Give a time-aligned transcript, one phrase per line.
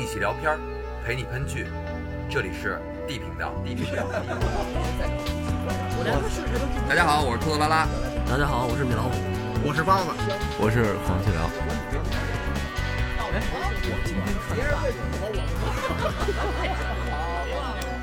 [0.00, 0.58] 一起聊片儿，
[1.04, 1.66] 陪你喷剧。
[2.30, 3.52] 这里是 D 频道。
[3.62, 4.06] D 频道。
[6.88, 7.86] 大家好，我是兔子拉拉。
[8.26, 9.10] 大家好，我是米老虎。
[9.62, 10.08] 我是包子。
[10.58, 11.50] 我是黄继辽。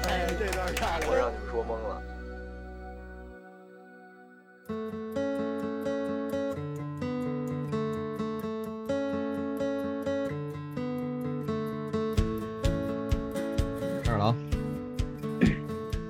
[0.08, 2.00] 哎，这段太我让你们说懵了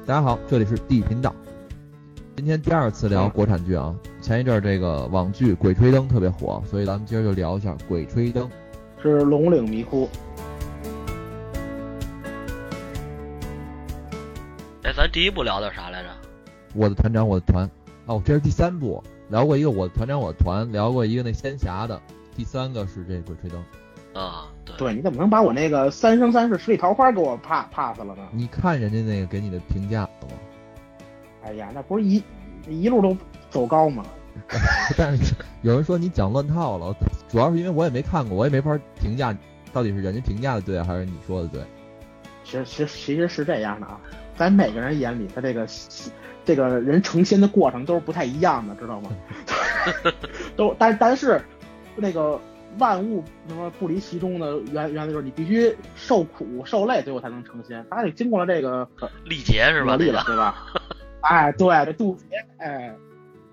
[0.07, 1.35] 大家好，这里是 D 频道。
[2.37, 8.49] 今天第二次聊国产剧啊，前一阵儿这个网剧《鬼吹灯》特别火，所以咱们今儿就聊一下《鬼吹灯》。
[9.03, 10.07] 是龙岭迷窟。
[14.83, 16.09] 哎，咱第一部聊的啥来着？
[16.73, 17.69] 我的团长，我的团。
[18.05, 22.01] 哦，这是第三部，聊过一个我的团长，我的团，聊过一个那仙侠的，
[22.33, 23.61] 第三个是这《鬼吹灯》。
[24.17, 24.77] 啊，对。
[24.77, 28.27] 对，你怎么能把我那个《三生三世十里桃花》给我 pass pass 了呢？
[28.31, 30.35] 你看人家那个给你的评价了吗？
[31.43, 32.21] 哎呀，那不是一
[32.67, 33.15] 一路都
[33.49, 34.03] 走高吗？
[34.97, 36.95] 但是有人说你讲乱套了，
[37.27, 39.35] 主要是因为我也没看过，我也没法评价
[39.73, 41.61] 到底是人家评价的对还是你说的对。
[42.43, 43.99] 其实其实其实是这样的啊，
[44.35, 45.67] 在每个人眼里，他这个
[46.45, 49.09] 这个人成仙的过程都是不太一样的，知道吗？
[50.55, 51.41] 都但但是
[51.95, 52.39] 那个
[52.79, 57.85] 万物什么不离其中的原原来就是你必须受苦受累，最后才能成仙。
[57.89, 58.87] 他得经过了这个
[59.25, 59.95] 历劫是吧？
[59.95, 60.67] 历了对吧？
[61.21, 62.95] 哎，对，这渡劫，哎。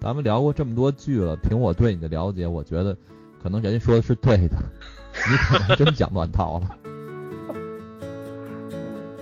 [0.00, 2.94] 咱们聊过这么多剧了，凭我对你的了解，我觉得
[3.42, 4.56] 可能人家说的是对的，
[5.30, 6.76] 你可能真讲乱套了。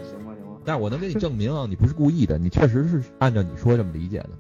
[0.03, 0.61] 行吧，行吧。
[0.65, 4.31] 但是我能给你证明啊，你不是故意的，你确实是按照你说这么理解的。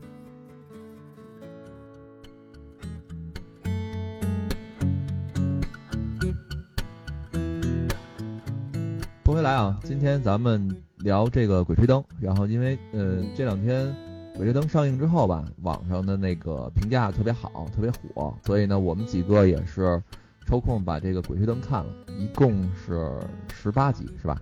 [9.33, 13.87] 说回来啊，今天咱们聊这个《鬼吹灯》，然后因为呃这两天。
[14.37, 20.03] 《鬼吹灯》上映之后吧，网上的那个评价特别好，特别火，所以呢，我们几个也是
[20.47, 23.11] 抽空把这个《鬼吹灯》看了，一共是
[23.55, 24.39] 十八集，是吧？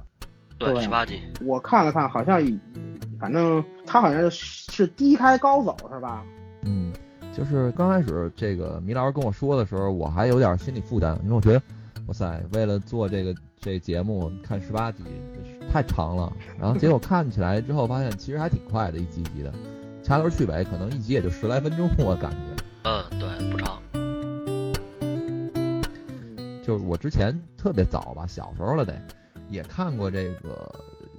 [0.58, 1.20] 对，十八集。
[1.44, 2.40] 我看了看，好像，
[3.20, 6.24] 反正他好像是低开高走，是吧？
[6.62, 6.92] 嗯，
[7.32, 11.62] 就是刚开始这个米老师跟我说的时候，我还有点心理负担，因为我觉得，
[12.06, 15.04] 哇塞，为了做这个这节目看十八集
[15.70, 19.52] 太长了，然后结果看起来之后发现，其实还挺快的，一集集的。
[20.02, 22.64] 掐头去尾，可能一集也就十来分钟，我感觉。
[22.84, 23.82] 嗯，对，不长。
[26.64, 28.98] 就是我之前特别早吧，小时候了得，
[29.50, 30.74] 也看过这个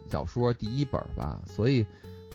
[0.10, 1.86] 小说第一本吧，所以，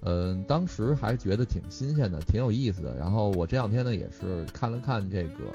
[0.02, 2.96] 嗯，当时还觉得挺新鲜的，挺有意思的。
[2.96, 5.52] 然后我这两天呢，也是看了看这个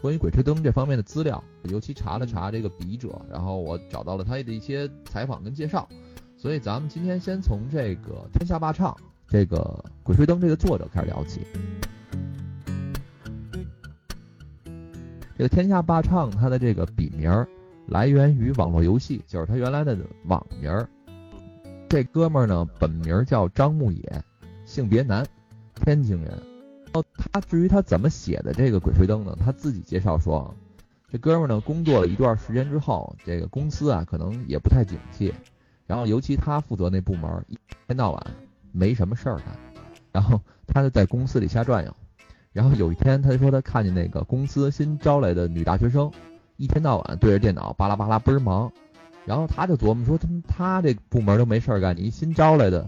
[0.00, 5.88] 关于《鬼吹灯》这方面的资料，尤其查了查这个笔者，然后我找到了他的一些采访跟介绍。
[6.36, 8.92] 所以咱们今天先从这个《天下霸唱》。
[9.26, 11.40] 这个《鬼吹灯》这个作者开始聊起。
[15.36, 17.48] 这个天下霸唱，他的这个笔名儿
[17.86, 20.86] 来源于网络游戏，就是他原来的网名儿。
[21.88, 24.22] 这哥们儿呢，本名叫张牧野，
[24.66, 25.26] 性别男，
[25.74, 26.53] 天津人。
[26.94, 29.36] 哦，他至于他怎么写的这个《鬼吹灯》呢？
[29.44, 30.54] 他自己介绍说，
[31.10, 35.34] 这哥们儿呢，工作了一段时间之后，这个公司啊，可能也不太景气，
[35.86, 38.26] 然后尤其他负责那部门，一天到晚。
[38.76, 39.46] 没什么事儿干，
[40.10, 41.94] 然后他就在公司里瞎转悠，
[42.52, 46.10] 然后有一天他就说他看见那个公司新招来的女大学生，
[46.56, 48.72] 一天到晚对着电脑巴拉巴拉倍儿忙，
[49.24, 52.84] 然后他就琢磨说他他这部门都没事儿干，你新招来的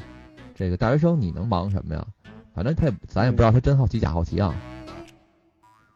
[0.57, 2.05] 这个大学生你能忙什么呀？
[2.57, 4.55] 反正他也咱也不知道他真好奇假好奇啊，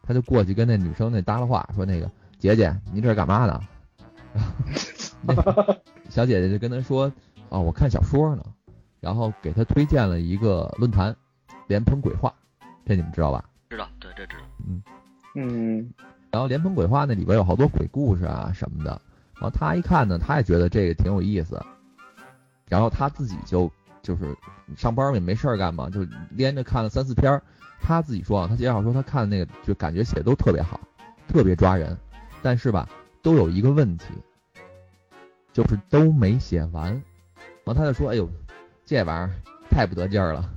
[0.03, 3.59] 他就过去跟那女生那搭了话，说那个姐姐您这是干嘛呢？
[5.27, 5.75] 然后
[6.09, 7.11] 小姐姐就跟他说
[7.49, 8.43] 啊我看小说呢。
[8.99, 11.15] 然后给他推荐了一个论坛，
[11.65, 12.31] 莲蓬鬼话，
[12.85, 13.43] 这你们知道吧？
[13.67, 14.43] 知道，对，这知道。
[14.67, 14.83] 嗯
[15.33, 15.91] 嗯。
[16.29, 19.01] 然后莲蓬鬼话那里边有好多鬼故事啊什么的。
[19.33, 21.59] 然后他一看呢，他也觉得这个挺有意思。
[22.67, 23.71] 然后他自己就
[24.01, 24.35] 就是
[24.75, 27.41] 上班也没事儿干嘛，就连着看了三四篇。
[27.81, 30.79] 他自己说啊，他介绍说他看的那个就感觉写的都特别好，
[31.27, 31.97] 特别抓人。
[32.41, 32.89] 但是吧，
[33.21, 34.05] 都有一个问题，
[35.53, 36.91] 就是都没写完。
[37.63, 38.29] 然后他就说：“哎呦。”
[38.83, 39.31] 这玩意儿
[39.69, 40.51] 太不得劲儿了，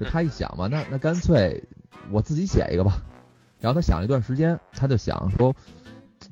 [0.00, 1.62] 就他一想嘛，那那干脆
[2.10, 3.02] 我自己写一个吧。
[3.60, 5.54] 然后他想了一段时间，他就想说，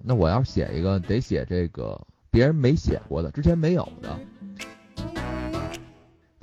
[0.02, 2.00] 那我要写一个，得写这个
[2.30, 4.18] 别人没写过的，之前没有的。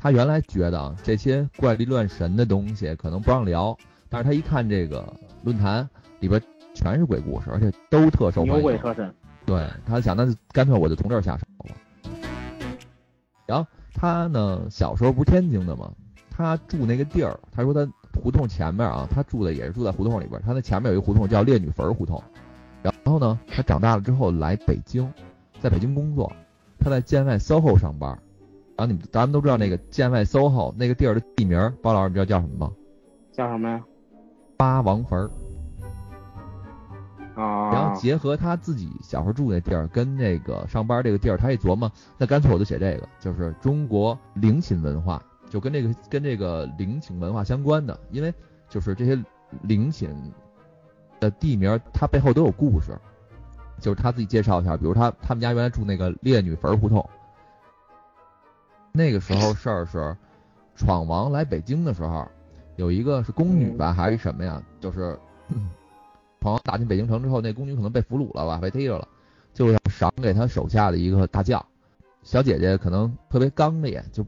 [0.02, 5.14] 他原来觉得啊，这些怪力乱神的东西可能不让聊，但是他一看这个
[5.44, 5.88] 论坛
[6.22, 6.42] 里边
[6.74, 8.62] 全是鬼故事，而且都特受欢迎。
[8.62, 9.14] 鬼特神。
[9.46, 11.76] 对他想，那就干脆我就从这儿下手了。
[13.46, 15.92] 然后他呢，小时候不是天津的吗？
[16.30, 20.42] 他住那个地儿，他说他胡同前面啊，他住的也是住在胡同里边。
[20.46, 22.24] 他那前面有一胡同叫烈女坟胡同。
[22.82, 25.12] 然后呢，他长大了之后来北京，
[25.60, 26.32] 在北京工作，
[26.80, 28.18] 他在建外 SOHO 上班。
[28.80, 32.72] 然后你们咱们都知道那个建外 SOHO 那个地儿的地名，包老师你知道叫什么吗？
[33.34, 33.84] 叫什么呀？
[34.56, 35.30] 八王坟。
[37.36, 37.72] 啊。
[37.74, 48.34] 然后结合他自己小时候住那地儿跟那个上班这个地儿，他一琢磨，那干脆我就写这个，就是中国陵寝文化，就跟这个跟这个陵寝文化相关的，因为
[48.70, 49.22] 就是这些
[49.64, 50.10] 陵寝
[51.20, 52.98] 的地名，它背后都有故事。
[53.82, 57.06] 就是他自己介绍一下，比如他他们家原来住那个烈女坟胡同，
[58.92, 60.16] 那个时候事儿是
[60.76, 62.28] 闯王来北京的时候，
[62.76, 65.18] 有一个是宫女吧还是什么呀，就是。
[66.42, 69.06] 闯王打进北京城之后，那宫女可能被俘虏了吧，被逮着了，
[69.54, 71.64] 就要赏给他手下的一个大将。
[72.24, 74.26] 小姐姐可能特别刚烈，就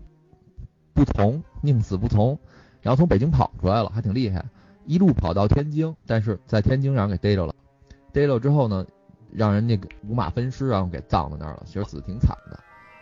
[0.93, 2.37] 不从，宁死不从，
[2.81, 4.43] 然后从北京跑出来了，还挺厉害，
[4.85, 7.55] 一路跑到天津，但是在天津让人给逮着了。
[8.11, 8.85] 逮着之后呢，
[9.31, 12.59] 让人家五马分尸，然后给葬在那儿了，其实死的挺惨的。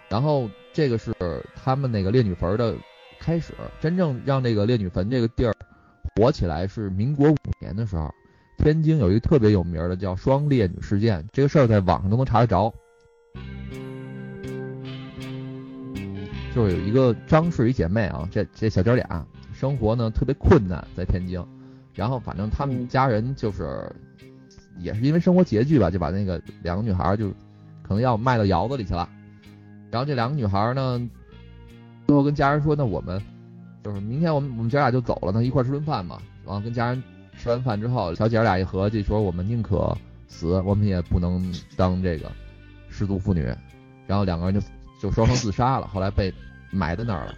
[0.10, 1.14] 然后这个是
[1.56, 2.76] 他们那个烈女坟的
[3.20, 5.54] 开始，真正让这个烈女坟这个地儿
[6.16, 8.10] 火起来是民国五年的时候。
[8.58, 12.70] 天津有一个特别有名的叫双烈女事件，这个事儿在网上都能查得着。
[16.54, 21.42] 就是有一个张氏一姐妹啊，这这小姐俩生活呢特别困难，在天津，
[21.94, 23.90] 然后反正他们家人就是
[24.78, 27.30] 也是因为生活拮据吧，就把那个两个女孩就
[27.82, 29.08] 可能要卖到窑子里去了。
[29.92, 31.10] 然后这两个女孩呢，
[32.08, 33.22] 最后跟家人说：“那我们
[33.84, 37.04] 就是明天我们我们姐俩就走了，那一块吃顿饭嘛。”然后跟家人。
[37.42, 39.98] 吃完饭之后，小姐俩一合计，说我们宁可
[40.28, 42.30] 死，我们也不能当这个
[42.90, 43.46] 失足妇女。
[44.08, 44.60] 然后两个人就
[45.02, 46.34] 就双双自杀了，后来被
[46.70, 47.36] 埋在那儿了。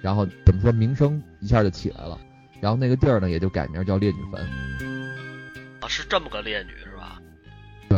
[0.00, 2.16] 然后怎么说，名声一下就起来了。
[2.60, 4.40] 然后那个地儿呢，也就改名叫烈女坟。
[5.80, 7.20] 啊，是这么个烈女是吧？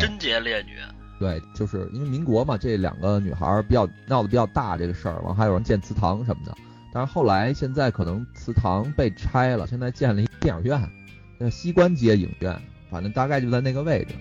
[0.01, 0.79] 贞洁烈女。
[1.23, 6.53] 对，就是因为民国嘛，这两个女孩比较闹得比较大这个事儿，完还有人建祠堂什么的。
[6.93, 10.91] 但是后来现在可能祠堂被拆了，现在建了一电影院。
[11.39, 12.61] 那西关街影院，
[12.91, 14.17] 反正大概就在那个位置。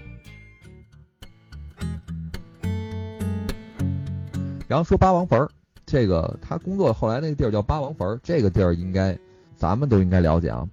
[4.68, 5.50] 然后说八王坟
[5.84, 9.18] 这个他工作后来那个地儿叫八王坟这个地儿应该
[9.56, 10.70] 咱们都应该了解啊。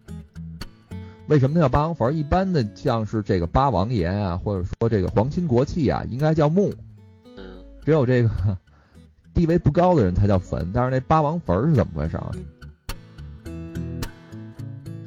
[1.28, 6.72] 为什么叫八王坟一般的像是这个八王爷啊，或者说这个皇亲国戚啊，应该叫墓。
[7.84, 8.30] 只有这个
[9.34, 12.32] 地位不高的人才叫坟，但是那八王坟是怎么回事啊？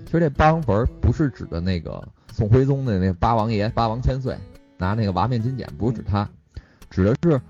[0.06, 4.38] 其实这八王坟不是指的那个宋徽宗的那八王爷八王千岁
[4.77, 6.29] 拿那个瓦面金简，不是指他，
[6.91, 7.41] 指的是，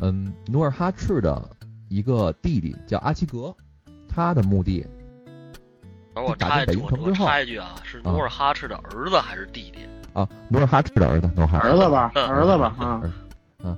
[0.00, 1.48] 嗯，努尔哈赤的
[1.88, 3.54] 一个弟弟叫阿齐格，
[4.08, 4.84] 他的墓地。
[6.22, 9.80] 我插一句，我插一句啊，是努尔哈赤的儿子还是弟弟？
[10.12, 13.02] 啊，努尔哈赤的儿子，努尔哈赤儿子吧，儿子吧，啊，
[13.62, 13.76] 嗯，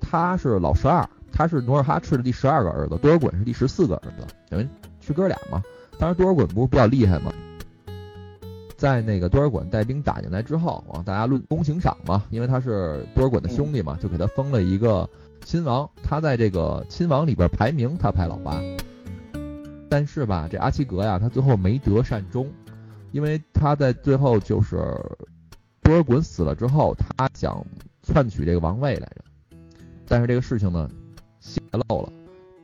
[0.00, 4.68] 他是老十二，他是努尔哈赤的第十二个儿子，多尔衮是第十四个儿子，等于
[5.00, 5.62] 是哥俩嘛。
[5.98, 7.32] 当时多尔衮不是比较厉害吗？
[8.76, 15.06] 在那个多尔衮带兵打进来之后啊，大家论功行赏嘛，因为他是多尔衮的兄弟嘛，就给他封了一个
[15.44, 15.86] 亲王。
[16.02, 18.58] 他在这个亲王里边排名他排老八，
[19.90, 22.50] 但是吧，这阿奇格呀，他最后没得善终，
[23.12, 24.76] 因为他在最后就是
[25.82, 27.62] 多尔衮死了之后，他想
[28.02, 29.56] 篡取这个王位来着，
[30.06, 30.88] 但是这个事情呢
[31.40, 32.12] 泄露了，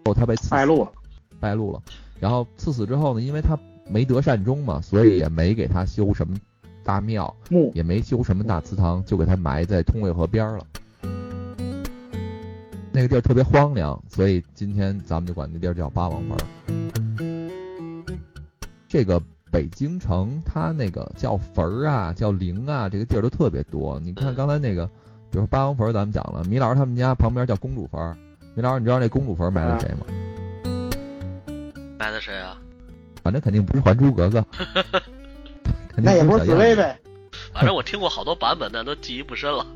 [0.06, 0.92] 后他被败露了，
[1.38, 1.82] 败露了。
[2.18, 3.58] 然后赐死之后呢，因为他。
[3.88, 6.36] 没得善终嘛，所以也没给他修什么
[6.82, 7.32] 大庙，
[7.72, 10.66] 也没修什么大祠堂，就给他埋在通渭河边了。
[12.90, 17.05] 那个地儿特别荒凉，所以今天咱们就管那地儿叫八王坟。
[18.88, 23.98] 这个北京城，它那个叫坟儿啊，叫陵啊，这个地儿都特别多。
[24.00, 24.86] 你看刚才那个，
[25.30, 28.16] 比如八王坟，咱们讲了，米老师他们家旁边叫公主坟。
[28.54, 30.06] 米老师，你知道那公主坟埋的谁吗？
[31.98, 32.56] 埋的谁啊？
[33.22, 34.40] 反正肯定不是《还珠格格》，
[35.96, 36.96] 那也不是紫薇呗。
[37.52, 39.66] 反正我听过好多版本，但都记忆不深了。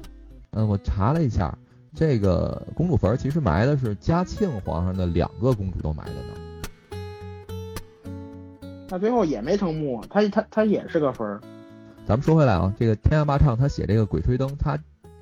[0.53, 1.53] 嗯，我查了一下，
[1.95, 6.50] 这个公主坟其实埋的是嘉庆皇上的两个公主都埋的呢。
[8.91, 11.41] 那最后也没成木，他他他也是个分儿。
[12.07, 14.77] 咱们说回来啊，这个天下霸唱他写这个《鬼吹灯》，他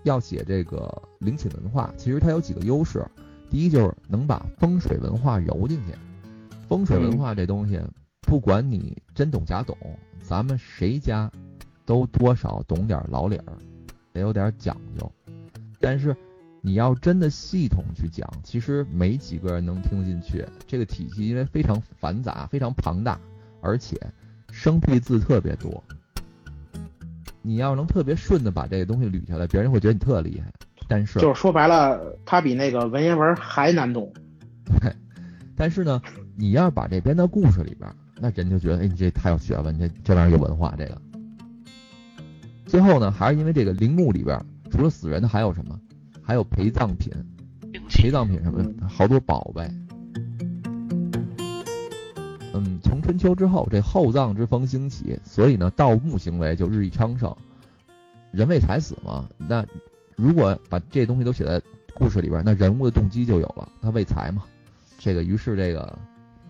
[0.05, 3.05] 要写这个陵寝文化，其实他有几个优势。
[3.51, 5.93] 第一就是能把风水文化揉进去，
[6.67, 7.79] 风水文化这东西。
[8.23, 9.77] 不管你真懂假懂，
[10.23, 11.31] 咱们谁家
[11.85, 13.53] 都多少懂点老理儿，
[14.13, 15.11] 得有点讲究。
[15.81, 16.15] 但是
[16.61, 20.45] 你要真的系统去讲，其实没几个人能听得进去。
[20.67, 23.19] 这个体系因为非常繁杂、非常庞大，
[23.61, 23.97] 而且
[24.51, 25.83] 生僻字特别多。
[27.43, 30.53] 你要能特别顺的把这个东西捋下来，别人会觉得你特厉害。
[30.87, 34.13] 但是就是说白了，它比那个文言文还难懂。
[34.65, 34.93] 对，
[35.57, 36.01] 但是呢，
[36.37, 40.75] 你要把这编到故事里边，那人就觉得，哎，你这太有学问，这这玩意儿有文化。
[40.77, 41.01] 这个
[42.67, 44.39] 最后呢，还是因为这个陵墓里边
[44.71, 45.79] 除了死人的还有什么？
[46.23, 47.11] 还有陪葬品，
[47.89, 49.67] 陪葬品什么的，好多宝贝。
[52.59, 57.35] 嗯，从春秋之后，这厚葬之风兴起，所以呢，盗墓行为就日益昌盛。
[58.33, 59.65] 人为财死嘛，那
[60.17, 61.63] 如果把这东西都写在
[61.95, 64.43] 故事里边，那人物的动机就有了，他为财嘛。
[64.99, 65.99] 这个于是这个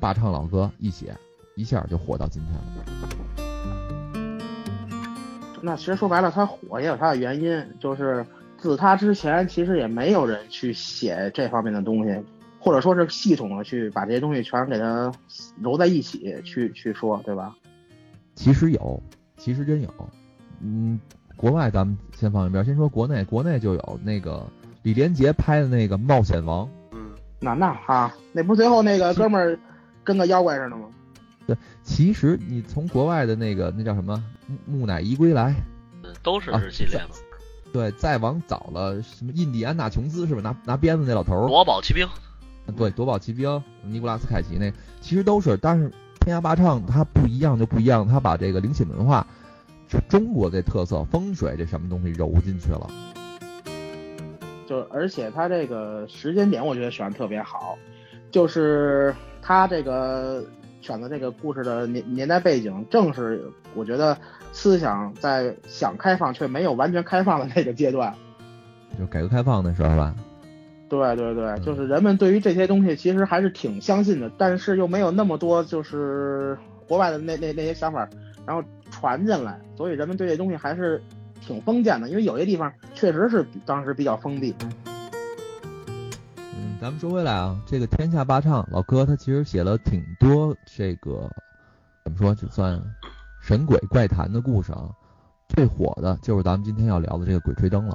[0.01, 1.15] 霸唱老歌一写，
[1.55, 2.63] 一下就火到今天了。
[5.61, 8.25] 那其实说白了，他火也有他的原因，就是。
[8.61, 12.11] 自他之前，其实也没有人去写这方面的东西，
[12.59, 15.13] 或者说是系统的去把这些东西全给它
[15.61, 17.55] 揉在一起去去说，对吧？
[18.35, 19.03] 其实有，
[19.37, 19.89] 其实真有。
[20.61, 20.99] 嗯，
[21.37, 24.47] 国外咱们先放一边，先说国内，国内就有那个
[24.83, 26.67] 李连杰拍的那个《冒险王》。
[26.93, 27.11] 嗯，
[27.41, 29.59] 那那哈，那不最后那个哥们儿
[30.05, 30.89] 跟个妖怪似的吗？
[31.47, 34.23] 对，其实你从国外的那个那叫什么
[34.67, 35.51] 《木乃伊归来》，
[36.03, 37.11] 嗯，都是日系列嘛。
[37.73, 40.41] 对，再往早了，什么印第安纳琼斯是吧？
[40.41, 41.49] 拿拿鞭子那老头儿。
[41.49, 42.07] 夺宝奇兵。
[42.77, 49.27] 对，夺宝奇兵，尼古拉斯凯奇那，其实都是，但是天涯霸唱它不一样就不一样，它把这个灵性文化，
[49.89, 52.89] 就中国这特色风水这什么东西揉进去了。
[54.67, 57.77] 就而且它这个时间点，我觉得选的特别好，
[58.31, 60.45] 就是他这个
[60.81, 64.17] 选的这个故事的年年代背景，正是我觉得。
[64.51, 68.13] 思想在想开放却没有完全开放的那个阶段，
[68.99, 70.15] 就改革开放的时候吧。
[70.89, 78.09] 对对对，就是人们对于这些东西其实还是挺相信的，但是又没有那么多就是国外的那那那些想法，
[78.47, 81.03] 然后传进来，所以人们对这东西还是
[81.41, 84.55] 挺封建的，因为有些地方确实是当时比较封闭。
[85.87, 91.31] 嗯，咱们说回来啊，这个天下霸唱老哥他其实写了挺多这个
[92.05, 92.83] 怎么说就算。
[93.41, 94.91] 神鬼怪谈的故事啊，
[95.49, 97.95] 最火的就是咱们今天要聊的这个《鬼吹灯》了。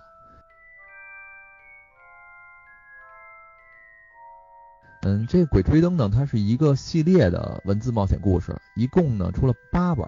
[5.05, 10.07] 嗯，这个《鬼吹灯》呢，它是一个系列的文字冒险故事，一共呢出了八本。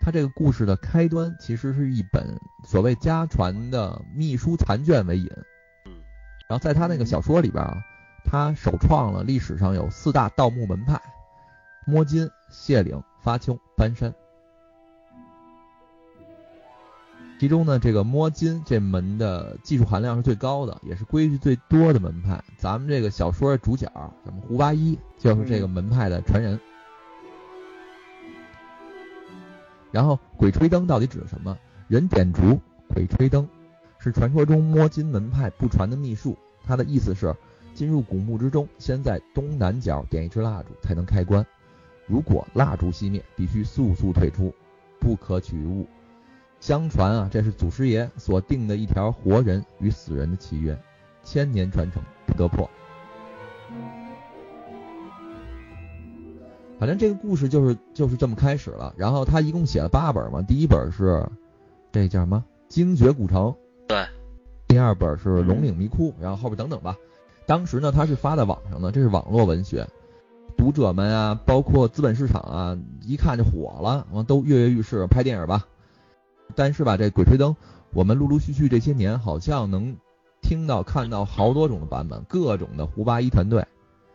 [0.00, 5.28] 它这个故事的开端其实是一本所谓家传的秘书残卷为引。
[5.86, 5.92] 嗯
[6.48, 7.74] 然后在他那个小说里边啊，
[8.24, 11.00] 他首创了历史上有四大盗墓门派：
[11.84, 14.14] 摸金、谢岭、发丘、搬山。
[17.38, 22.42] 其中呢，这个摸金这门的技术含量是最高的，也是规矩最多的门派。
[22.56, 23.86] 咱们这个小说主角，
[24.24, 26.58] 咱们胡八一就是这个门派的传人。
[29.92, 31.56] 然后，鬼吹灯到底指的什么？
[31.88, 33.46] 人点烛，鬼吹灯，
[33.98, 36.36] 是传说中摸金门派不传的秘术。
[36.64, 37.34] 它的意思是，
[37.74, 41.46] 进入古墓之中，先在东南角点一支蜡烛才能开关。
[42.06, 44.54] 如果蜡烛熄灭，必须速速退出，
[44.98, 45.86] 不可取物。
[46.66, 50.76] 相传啊，这是祖师爷所定的一条活人与死人的契约，
[51.22, 52.68] 千年传承不得破。
[56.76, 58.92] 反正这个故事就是就是这么开始了。
[58.96, 61.24] 然后他一共写了八本嘛，第一本是
[61.92, 63.42] 这叫什么《精绝古城》，
[63.86, 64.04] 对，
[64.66, 66.96] 第二本是《龙岭迷窟》，然后后边等等吧。
[67.46, 69.86] 当时呢，他是发在网上的，这是网络文学，
[70.56, 75.64] 读者们啊，包括资本市场啊，一看就火了，完都跃跃欲试，拍电影吧。
[76.54, 77.52] 但是吧，这《鬼吹灯》，
[77.92, 79.96] 我们陆陆续续这些年好像能
[80.40, 83.66] 听到、看到好多种的版本，各种的胡八一团队，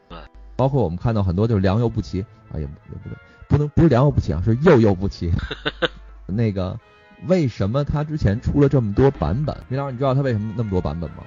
[0.09, 0.17] 对，
[0.55, 2.21] 包括我们看到很多就是良莠不齐
[2.51, 2.67] 啊，也也
[3.03, 3.17] 不对，
[3.50, 5.31] 不能不是良莠不齐啊，是幼幼不齐。
[6.25, 6.79] 那个
[7.27, 9.55] 为什么他之前出了这么多版本？
[9.69, 11.23] 李老师，你知道他为什么那么多版本吗？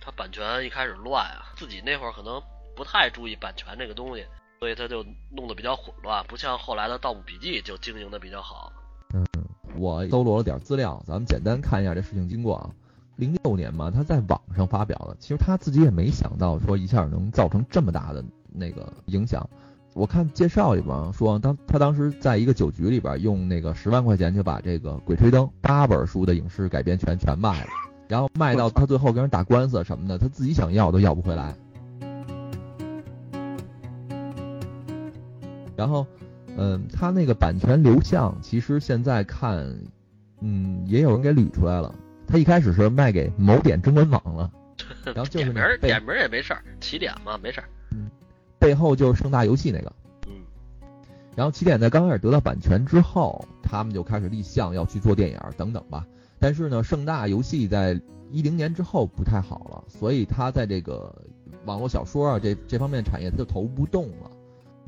[0.00, 2.42] 他版权一开始乱啊，自己那会儿可能
[2.76, 4.26] 不太注意版权这个东西。
[4.64, 8.72] 所以他就弄得比较混乱，不像后来的《盗墓笔记》就经营的比较好。
[9.12, 9.22] 嗯，
[9.76, 12.70] 我搜罗了点资料，咱们简单看一下这事情经过啊。
[13.16, 19.46] 零六年嘛，他在网上发表的，其实他自己也没想到说一下能造成这么大的那个影响。
[19.92, 27.70] 我看介绍里边说，当他当时在一个酒局里边用那个十万块钱就把这个《鬼吹灯》八本书的影视改编权全卖了，
[28.08, 31.54] 然后卖到他最后跟人打官司什么的，他自己想要都要不回来。
[35.76, 36.06] 然后，
[36.56, 39.78] 嗯，他那个版权流向，其实现在看，
[40.40, 41.94] 嗯，也有人给捋出来了。
[42.26, 44.50] 他一开始是卖给某点中文网了，
[45.04, 47.68] 然后就是点名儿点名儿也没事儿，起点嘛没事儿。
[47.92, 48.10] 嗯
[48.58, 49.92] 背后就是盛大游戏那个。
[50.26, 50.32] 嗯，
[51.36, 56.06] 然后起点在刚开始得到版权之后，他们就开始立项要去做电影等等吧。
[56.38, 58.00] 但是呢，盛大游戏在
[58.30, 61.14] 一零年之后不太好了，所以他在这个
[61.66, 64.30] 网络小说啊这这方面产业他就投不动了。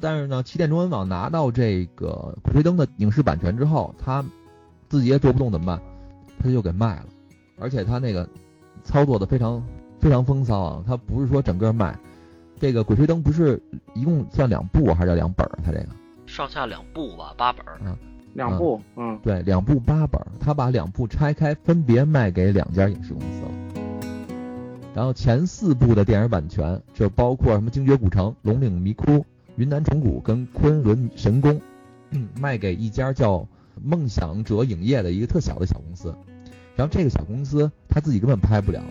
[0.00, 4.24] 但是呢，起点中文网拿到这个《鬼吹灯》的影视版权之后，他
[4.88, 5.80] 自己也做不动怎么办？
[6.38, 7.06] 他就给卖了，
[7.58, 8.28] 而且他那个
[8.84, 9.62] 操作的非常
[9.98, 11.98] 非常风骚啊，他不是说整个卖。
[12.58, 13.60] 这个《鬼吹灯》不是
[13.94, 15.58] 一共算两部还是两本儿？
[15.64, 15.86] 他这个
[16.26, 17.78] 上下两部吧，八本儿。
[18.34, 23.50] 两部，嗯，对，两部八本儿，他把两部拆开，分别卖给两家影视公司了。
[24.94, 29.04] 然后前四部的电影版权就包括什么《精绝古城》《龙岭迷窟》
[29.56, 31.60] 《云南虫谷》跟《昆仑神宫》，
[32.38, 33.48] 卖给一家叫
[33.82, 36.14] 梦想者影业的一个特小的小公司。
[36.76, 38.82] 然后这个小公司他自己根本拍不了。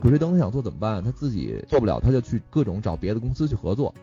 [0.00, 1.04] 鬼吹灯他想做怎么办？
[1.04, 3.94] 他自己做不了，他就去各种找别的公司去合作，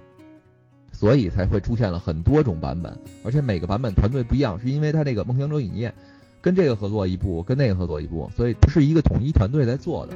[0.92, 5.92] 所以才会出现了很多种版本，而且每个版本团队不一样，是因为他这个梦想者影业
[6.40, 10.16] 跟这个合作一部，跟那个合作一部，所以不是一个统一团队在做的。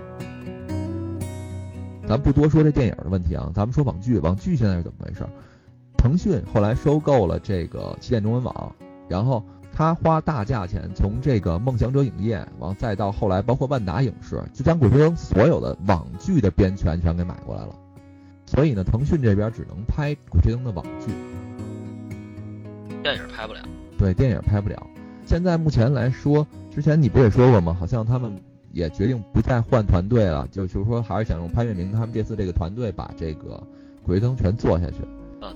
[2.07, 5.25] 咱不多说这电影的问题啊，咱们说网剧，网剧现在是怎么回事？
[5.97, 8.75] 腾讯后来收购了这个起点中文网，
[9.07, 9.43] 然后。
[9.77, 17.75] 他花大价钱从这个梦想者影业，完再到后来包括万达影视，就将《鬼吹灯》所有的网剧的编权全给买过来了。
[18.45, 21.11] 所以呢，腾讯这边只能拍《鬼吹灯》的网剧，
[23.03, 23.59] 电影拍不了。
[23.97, 24.81] 对，电影拍不了。
[25.25, 27.75] 现在目前来说，之前你不也说过吗？
[27.77, 28.41] 好像他们
[28.75, 33.55] 也决定不再换团队了，就就是说还是想用潘粤明他们这次这个团队把这个
[34.05, 34.97] 《鬼吹灯》全做下去。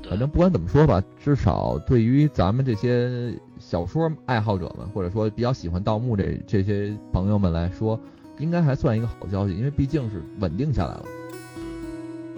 [0.07, 7.99] 反正不管怎么说吧，至少对于咱们这些小说爱好者们，或者说比较喜欢盗墓这这些朋友们来说，
[8.37, 11.05] 应该还算一个好消息，因为毕竟是稳定下来了。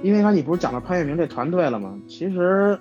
[0.01, 1.95] 因为刚你不是讲到潘粤明这团队了吗？
[2.07, 2.79] 其实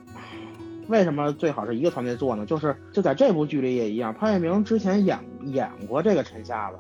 [0.88, 2.46] 为什么最好是一个团队做呢？
[2.46, 6.78] 就是就在这部剧里也一样，潘粤明之前演演过这个陈瞎子，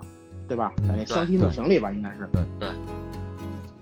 [0.50, 0.72] 对吧？
[0.78, 2.28] 在那《湘西怒情》里吧，应该是。
[2.32, 2.68] 对对。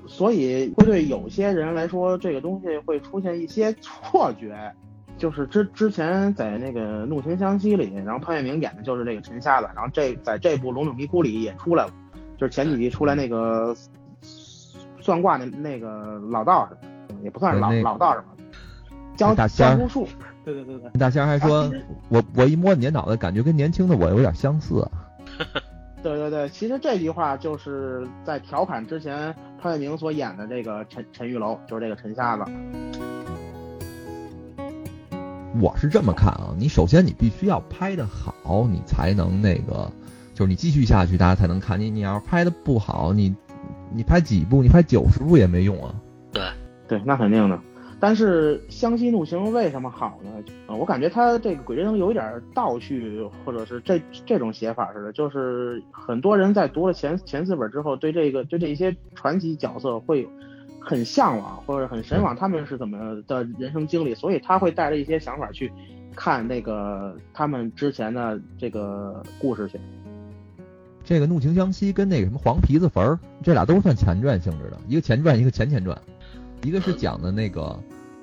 [0.07, 4.71] 所以会对有些人来说，这个东西会出现一些错觉，
[5.17, 11.91] 就是之之前在那个《怒晴湘西》里，然后潘粤明演的就是这个陈瞎子，然后这在这部《龙岭迷窟》里也出来了，
[12.37, 13.75] 就是前几集出来那个
[15.01, 16.77] 算卦那那个老道士，
[17.23, 18.27] 也不算是老老道士吧，
[19.17, 20.07] 江江湖术，
[20.45, 20.91] 对对对对。
[20.99, 21.71] 大仙还说，
[22.11, 24.87] 我我一摸你这脑袋，感觉跟年轻的我有点相似。
[26.03, 32.45] 对对对，其实这句话就是在调侃之前潘粤明所演的这个陈陈玉楼，就是这个陈瞎子。
[35.61, 39.91] 我是这么看啊，你首先你必须要拍的好，你才能那个，
[40.35, 41.91] 就是你继续下去，大家才能看你。
[41.91, 43.35] 你要是拍的不好，你
[43.93, 45.93] 你拍几部，你拍九十部也没用啊。
[46.33, 46.43] 对
[46.87, 47.59] 对，那肯定的。
[48.01, 50.31] 但是《湘西怒晴》为什么好呢？
[50.69, 60.29] 呃，我感觉它这个《鬼吹灯》有一点倒叙，或者是这这种写法似的，就是很多人在读了前前四本之后，对这个对这些传奇角色会
[60.81, 65.73] 很向往，或者很神往他们是怎么的人生经历，所以他会带着一些想法去
[66.15, 69.81] 看那个他们之前的这个故事去。
[71.05, 75.99] 这个《怒晴湘西》跟那个什么《黄皮子坟儿》，这俩都算前传性质的，一个前传，一个前前传。
[76.63, 77.79] 一个是讲的那个，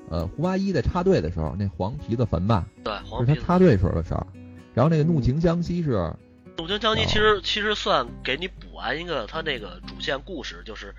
[0.09, 4.27] 呃，胡八一在插队的时候，那黄皮子坟吧，对，是他插队时候的事儿。
[4.73, 6.13] 然后那个怒晴湘西是，
[6.57, 10.93] 怒晴湘西其实其实算给你补完一个他那个主线故事，就是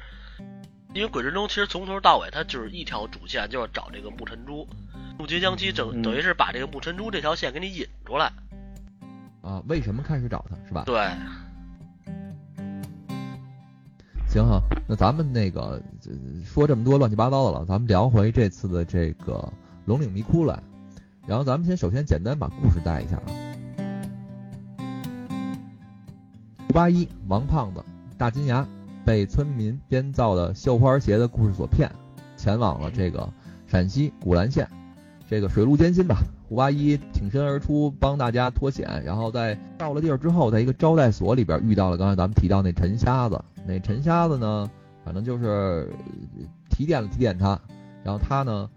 [0.95, 4.67] 因为鬼神中其实从头到尾他就是一条主线，就是找这个木尘珠。
[5.19, 8.33] 怒晴湘西等等于是把这个木尘珠这条线给你引出来。
[9.43, 10.85] 啊，为什么开始找他是吧？
[10.85, 10.97] 对。
[14.37, 15.83] 行哈，那咱们那个
[16.45, 19.51] 说这么多乱七八糟的了，咱们聊回这次的这个
[19.87, 20.63] 龙岭迷窟来。
[21.27, 23.25] 然后咱们先首先简单把故事带一下啊。
[26.67, 27.83] 胡八一、王胖子、
[28.19, 28.69] 大金牙
[29.07, 31.91] 被村民编造的绣花鞋的故事所骗，
[32.37, 33.33] 前往了这个
[33.67, 34.69] 陕西古兰县。
[35.31, 36.19] 这个水路艰辛吧，
[36.49, 43.43] 胡八一挺身而出帮大家脱险，然后在到了地儿之后，在一个招待所里边遇到了刚才咱们提到那陈瞎子。
[43.67, 44.71] 那陈瞎子呢，
[45.05, 45.91] 反正就是
[46.71, 47.59] 提点了提点他，
[48.05, 48.71] 然后他呢，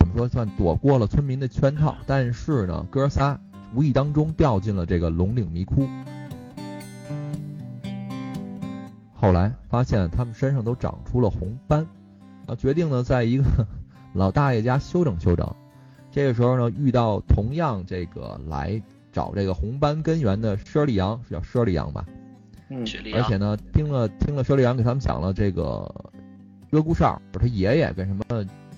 [0.00, 3.38] 怎么说算躲过了村民的圈套，但是呢，哥仨
[3.72, 5.88] 无意当中掉进了这个龙岭迷窟。
[9.14, 11.86] 后来发现他们身上都长出了红斑，
[12.46, 13.44] 啊，决定呢在一个
[14.12, 15.54] 老大爷家休整休整。
[16.12, 22.04] 这个时候呢，遇到同样这个来找这个红斑根源的佘丽阳，是叫佘丽阳吧？
[22.68, 25.92] 嗯而且呢，听了听了舍利阳给他们讲了这个
[26.70, 28.24] 鹧鸪哨，就是他爷爷跟什么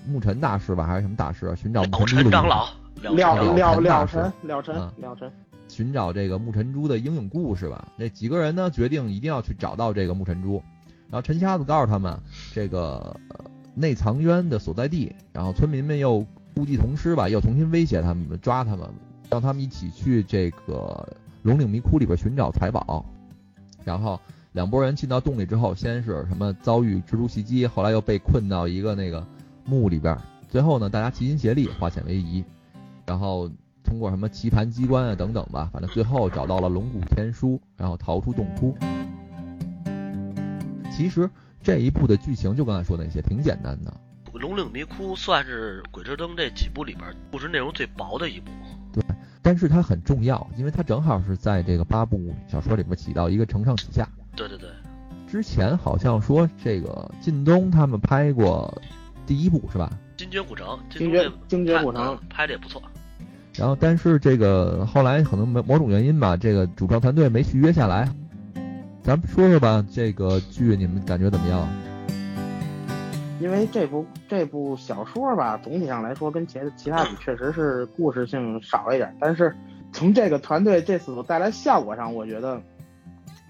[0.05, 2.67] 牧尘大师吧，还是什么大师，寻找牧了尘长老，
[3.01, 5.31] 了了了了了尘尘了尘嗯了尘，
[5.69, 7.87] 寻找这个牧尘珠的英勇故事吧。
[7.95, 10.61] 那几个人呢，决定一定要去找到这个牧尘珠。
[11.09, 12.19] 然后陈瞎子告诉他们，
[12.53, 13.45] 这个呃
[13.75, 15.15] 内藏渊的所在地。
[15.31, 18.89] 然后村民们又故技重施吧，又重新威胁他们，抓他们，
[19.29, 21.07] 让他们一起去这个
[21.43, 23.05] 龙岭迷窟里边寻找财宝。
[23.83, 24.19] 然后
[24.53, 29.25] 两拨人进到洞里之后，先是什么遭遇蜘蛛袭击，后来又被困到一个那个
[29.65, 30.17] 墓里边。
[30.47, 32.43] 最后呢，大家齐心协力，化险为夷，
[33.05, 33.49] 然后
[33.83, 38.73] 通过什么棋盘机关啊等等吧，反正最后找到了龙骨天书，然后逃出洞窟。
[40.89, 41.29] 其实
[41.61, 43.93] 这一部的剧情就刚才说那些，挺简单的。
[44.37, 48.51] 龙岭迷窟算是《鬼吹灯》这几部里边故事内容最薄的一部。
[48.93, 49.03] 对
[49.41, 54.07] 但是它很重要，因为它正好是在这个八部小说里边起到一个承上启下。
[54.35, 54.69] 对对对，
[55.27, 58.81] 之前好像说这个靳东他们拍过
[59.25, 59.91] 第一部是吧？
[60.17, 62.81] 精绝古城，精绝精绝古城嗯拍的也不错。
[63.53, 68.09] 然后但是这个后来可能某某种原因吧，这个主创团队没续约下来。
[69.03, 71.67] 咱们说说吧，这个剧你们感觉怎么样？
[73.39, 79.53] 因为这部这部小说吧，总体上来说跟其其他比确实是故事性少一点，但是
[79.91, 82.61] 从这个团队这次所带来效果上，我觉得，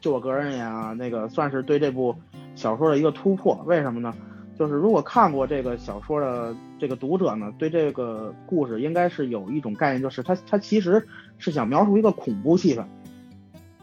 [0.02, 2.16] 就我个人而言啊，那个算是对这部
[2.56, 3.62] 小说的一个突破。
[3.66, 4.14] 为什么呢？
[4.58, 11.06] 就是如果看过这个小说的这个读者呢，对这个故事应该是有一种概念，就是它它其实
[11.38, 12.86] 是想描述一个恐怖气氛。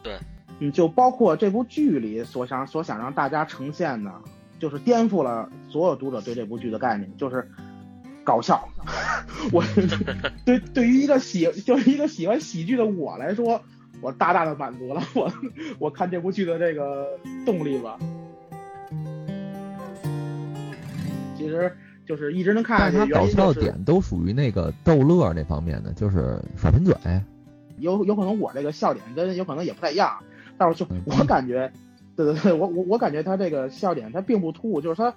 [0.02, 0.18] 对，
[0.58, 4.10] 嗯，就包括这部剧里所想所想让大家呈现的，
[4.62, 7.51] 就是颠覆了所有读者对这部剧的概念，就是
[8.22, 8.62] 搞笑。
[9.51, 9.61] 我
[10.46, 13.61] 对对于一个喜就是一个喜欢喜剧的我来说，
[14.01, 15.33] 我大大的满足了我
[15.81, 17.09] 我看这部剧的这个
[17.44, 17.98] 动力吧。
[21.37, 26.94] 其实就是一直能看但是下去，搞笑的点都属于那个逗乐那方面的，就是耍贫嘴。
[27.79, 30.18] 有有可能我这个笑点跟有可能也不太一样，
[30.57, 31.72] 但是就嗯我感觉，
[32.16, 35.14] 对对对，我我我感觉他这个笑点他并不突兀，就是他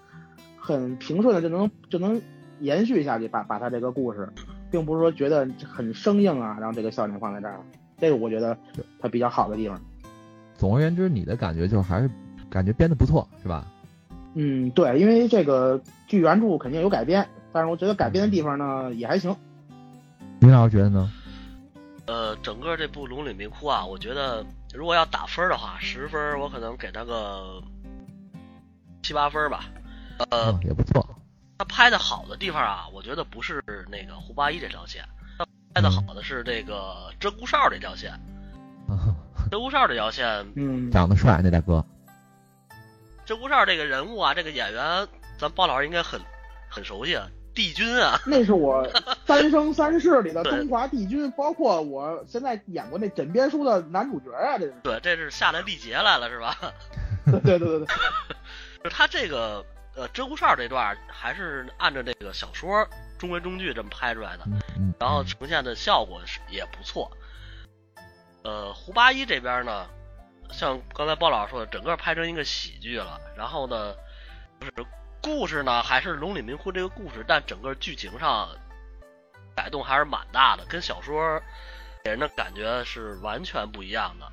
[0.57, 2.21] 很平顺的就能就能
[2.59, 4.29] 延续下去，把把他这个故事，
[4.71, 7.59] 并不是说觉得很生硬啊，然后这个笑点放在这儿，
[7.97, 8.57] 这个我觉得
[8.99, 9.79] 他比较好的地方。
[10.55, 12.09] 总而言之，你的感觉就是还是
[12.49, 13.65] 感觉编的不错，是吧？
[14.35, 19.35] 嗯，对，因为这个剧原著肯定有改编，但是我觉得改编的地方呢也还行。
[20.39, 21.09] 林老师觉得呢？
[22.07, 27.63] 呃，整个这部《龙岭迷窟》啊，我觉得如果要打分的话，十分我可能给他个
[29.01, 29.65] 七八分吧。
[30.29, 31.07] 呃，嗯，也不错。
[31.57, 35.03] 他拍的好的地方啊，我觉得不是那个胡八一这条线，
[35.37, 38.11] 他拍的好的是这个鹧鸪哨这条线。
[38.87, 39.15] 啊
[39.51, 41.85] 鹧鸪哨这条线，嗯，长得帅那大哥，
[43.25, 45.07] 鹧鸪哨这个人物啊，这个演员，
[45.37, 46.19] 咱包老师应该很
[46.67, 48.85] 很熟悉啊，帝君啊， 那是我
[49.25, 54.73] 《三生三世》里的 对东华帝君，包括我现在演过那枕边书的男主角啊，这是。
[54.83, 56.57] 对，这是下来历劫来了是吧？
[57.25, 57.87] 对对对对，
[58.83, 59.65] 就他这个
[59.95, 62.87] 呃鹧鸪哨这段还是按照这个小说
[63.17, 64.43] 中规中矩这么拍出来的，
[64.99, 67.09] 然后呈现的效果是也不错。
[68.43, 69.87] 呃，胡八一这边呢，
[70.51, 73.19] 像刚才包老师说的，整个拍成一个喜剧了。
[73.35, 73.95] 然后呢，
[74.59, 74.87] 就是
[75.25, 78.47] 故事呢还是龙岭迷窟这个故事，但整个剧情上
[79.55, 81.41] 改动还是蛮大的，跟小说
[82.03, 84.31] 给人的感觉是完全不一样的。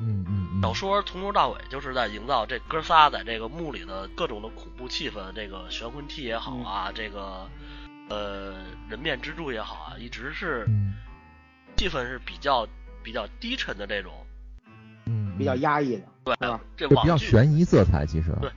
[0.00, 7.48] 嗯嗯嗯，小说从头到尾就是在营造这哥仨在这个墓里的各种的恐怖气氛，这个悬魂梯也好啊，这个
[8.08, 8.56] 呃
[8.88, 10.96] 人面蜘蛛也好啊，一直是嗯。
[11.76, 12.66] 气氛是比较
[13.04, 14.12] 比较低沉的这种。
[15.06, 16.60] 嗯，比较压抑的，对是吧？
[16.76, 18.32] 这就比较悬疑色彩，其实。
[18.40, 18.50] 对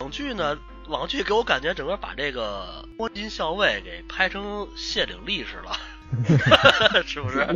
[0.00, 5.72] 网剧呢，网剧给我感觉整个把这个摸金校尉给拍成谢顶力士了，
[7.06, 7.46] 是不是？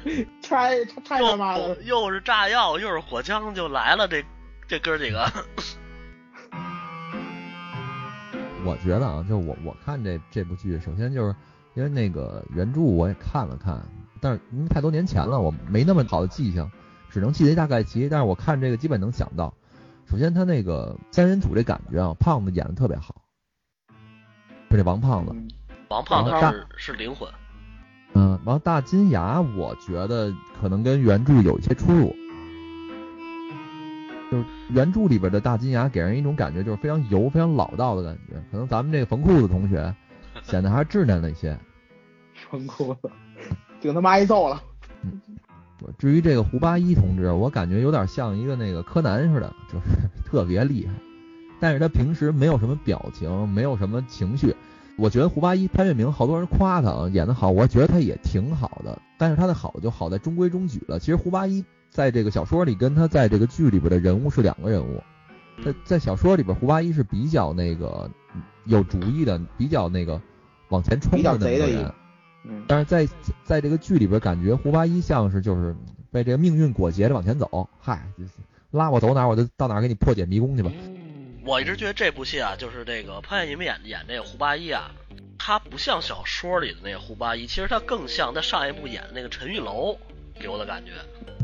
[0.42, 4.24] 太太他妈的又又是炸药，又是火枪，就来了这
[4.66, 5.30] 这哥几个。
[8.64, 11.34] 我觉得啊，就我我看这这部剧，首先就是
[11.74, 13.82] 因为那个原著我也看了看，
[14.20, 16.70] 但是因为太多年前了，我没那么好的记性，
[17.10, 18.08] 只能记得一大概齐。
[18.08, 19.54] 但是我看这个基本能想到，
[20.10, 23.14] 首先他那个三人组这感觉啊，胖子演的特别好，
[24.70, 25.48] 就这王胖子，嗯
[25.88, 27.28] 王胖子是是灵魂，
[28.12, 32.14] 嗯，然后大金牙，我觉得可能跟原著有一些出入，
[34.30, 38.34] 就是原著里边的大金牙给人一种感觉，就是非常油、非常老道的感觉。
[38.50, 39.94] 可能咱们这个缝裤子同学
[40.42, 41.58] 显得还是稚嫩了一些。
[42.50, 43.10] 冯裤子，
[43.80, 44.62] 顶他妈挨揍了。
[45.98, 49.86] 至于这个胡八一同志，我感觉有点像一个那个柯南似的，就是
[50.24, 50.92] 特别厉害，
[51.60, 54.54] 但是他平时没有什么表情，没有什么情绪。
[54.96, 60.98] 我觉得胡八一潘粤明好多人夸他演得好，我觉得他也挺好的，但是他的好就好在中规中矩了。
[60.98, 65.00] 其实胡八一在这个小说里跟他在这个剧里边的人物是两个人物。
[65.64, 68.10] 在在小说里边，胡八一是比较那个
[68.64, 70.20] 有主意的，比较那个
[70.68, 71.94] 往前冲的那个人。
[72.48, 73.06] 嗯，但是在
[73.44, 75.76] 在这个剧里边，感觉胡八一像是就是
[76.10, 77.68] 被这个命运裹挟着往前走。
[77.78, 78.10] 嗨，
[78.70, 80.70] 拉我走哪儿我就到哪儿给你破解迷宫去吧。
[81.44, 84.90] 我一直觉得这部戏啊，就是这个潘粤明演演这个胡八一啊，
[85.38, 89.98] 他不像小说里的那个胡八一，其实他更像他上一部演的那个陈玉楼
[90.38, 90.92] 给我的感觉。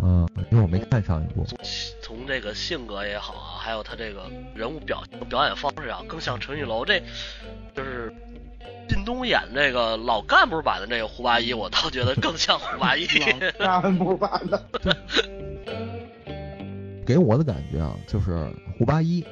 [0.03, 1.45] 嗯，因为我没看上一部。
[1.47, 1.59] 从
[2.03, 6.85] 从这个性格也好啊，还有他这个人物表表演方式啊，更像陈玉楼。
[6.85, 7.01] 这
[7.75, 8.13] 就是
[8.89, 13.07] 靳东演这个老干部版的这个胡八一，我倒觉得更像胡八一。
[13.59, 14.63] 老干部版的。
[17.07, 18.49] 给我的感觉啊，就是
[18.79, 19.25] 胡八一。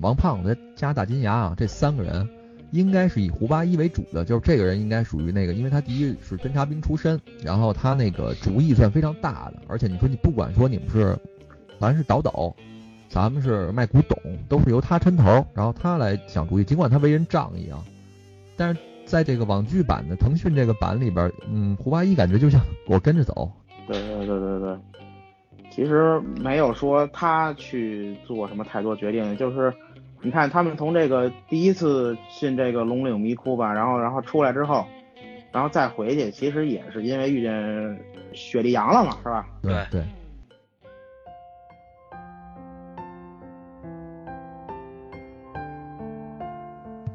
[0.00, 2.28] 王胖子加大金牙啊，这三个人
[2.72, 11.16] 应该是以胡八一为主的，就是这个人应该属于那个，因为他第一是侦察兵出身，然后他那个主意算非常大的，而且你说你不管说你们是，
[11.80, 12.56] 咱是倒斗，
[13.08, 17.78] 咱们是卖古董，都是由他抻头，然后他来想主意，尽管他为人仗义啊，
[18.56, 23.50] 但是在这个网剧版的腾讯这个版里边，嗯，胡八一感觉就像我跟着走，
[23.86, 24.78] 对对对对对，
[25.70, 29.72] 其实没有说他去做什么太多决定，就是。
[30.22, 34.86] 你看他们从这个第一次进这个龙岭迷窟吧，然后然后出来之后，
[35.52, 38.00] 然后再回去，其实也是因为遇见
[38.32, 39.46] 雪莉杨了嘛，是吧？
[39.60, 40.02] 对对。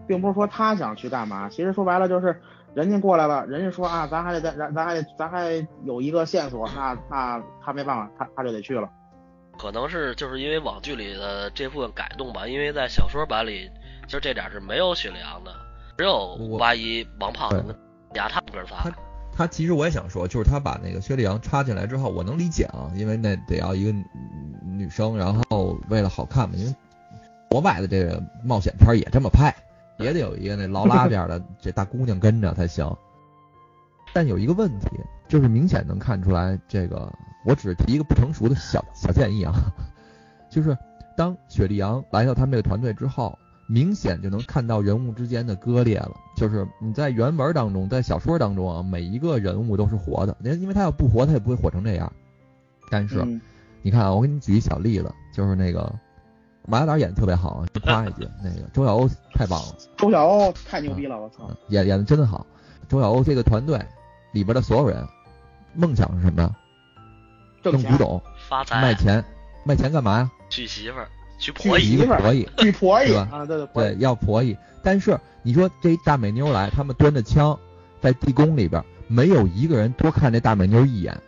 [0.10, 2.41] 并不是说他想去干嘛，其实说白了就是
[2.74, 8.89] 人家过来了，人家说啊，咱还得咱咱咱还得咱还有一个线索，那那他没办法，他他就得去了。
[9.60, 13.69] 可能是就是因为网剧里的这部分改动吧，因为在小说版里，
[14.08, 15.52] 其实这点是没有雪莉杨的，
[15.95, 17.78] 只有八一、王胖子、
[18.15, 18.78] 牙他们哥仨。
[18.82, 18.91] 他
[19.32, 23.91] 他其实我也想说，就是他把那个薛丽阳插进来之后，我能理解啊，因为那得要一个
[24.63, 26.76] 女生，然后为了好看嘛，因为
[27.50, 29.52] 国外的这个冒险片也这么拍，
[30.00, 32.90] 也得有一个那劳拉边的 这大姑娘跟着才行。
[34.14, 34.88] 但有一个问题，
[35.28, 37.12] 就是明显能看出来这个。
[37.46, 39.54] 我只是提一个不成熟的小小建议啊，
[40.52, 40.78] 就是
[41.16, 46.12] 当雪莉杨来到他们这个团队之后，明显就能看到人物之间的割裂了。
[46.36, 52.12] 就是你在原文当中，在小说当中啊，每一个人物都是活的，因因为他要不活，他也不会火成这样。
[52.92, 53.24] 但是
[53.82, 55.94] 你看啊，我给你举一小例子，就是那个
[56.70, 62.46] 马大胆演的特别好，夸一句，那个周晓鸥太棒了，周晓鸥太牛逼了，我操，演演的真的好。
[62.88, 63.80] 周晓鸥这个团队
[64.32, 65.06] 里边的所有人，
[65.74, 66.56] 梦想是什么？
[67.64, 69.24] 挣古董，发财，卖钱，
[69.66, 70.32] 卖钱干嘛呀？
[70.50, 71.08] 娶媳妇儿，
[71.40, 73.28] 娶婆姨，娶婆姨，娶婆姨，对吧？
[73.32, 74.56] 啊，对对对，要婆姨。
[74.82, 77.58] 但是你说这大美妞来，他们端着枪
[78.00, 81.20] 在地宫里边，没有一个人多看这大美妞一眼。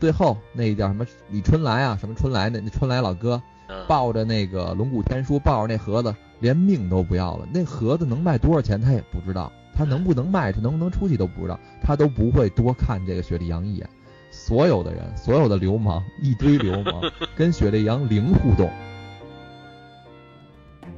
[0.00, 3.40] 最后那叫什么李春来啊，什么春来那那春来老哥，
[3.88, 7.46] 抱着那个龙骨天书，抱着那盒子，连命都不要了。
[7.52, 13.88] 那盒子能卖多少钱他也不知道，他能不能卖，他能不能出去都不知道，他都不会多看这个雪莉杨一眼。
[14.30, 17.02] 所有的人，所有的流氓，一堆流氓，
[17.36, 18.68] 跟雪莉杨零互动。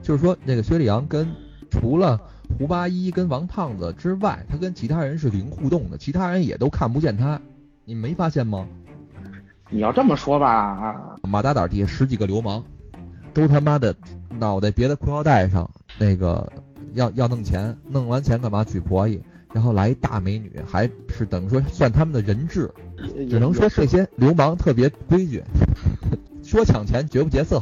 [0.03, 1.29] 就是说，那个雪莉杨跟
[1.71, 2.21] 除了
[2.59, 7.41] 胡八一跟王胖子之外，他跟其他人是零互动的，其他人也都看不见他。
[7.85, 8.67] 你没发现吗？
[9.69, 12.63] 你要这么说吧，马大胆底下十几个流氓，
[13.35, 13.95] 都他妈的
[14.39, 16.53] 脑袋别在裤腰带上，那个
[16.95, 19.21] 要要弄钱，弄完钱干嘛娶婆姨？
[19.53, 22.71] 然后来一大美女，还是等于说算他们的人质，
[23.29, 25.43] 只能说这些流氓特别规矩，
[26.45, 27.61] 说抢钱绝不劫色。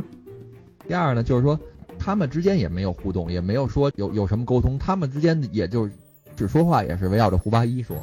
[0.86, 1.58] 第二呢，就是说
[1.98, 5.88] 他们之间也没有互动，也没有说有有什么沟通，他们之间也就
[6.36, 7.96] 只说话也是围绕着胡八一说。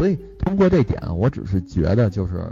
[0.00, 2.42] 所以通过这点，我只是觉得就是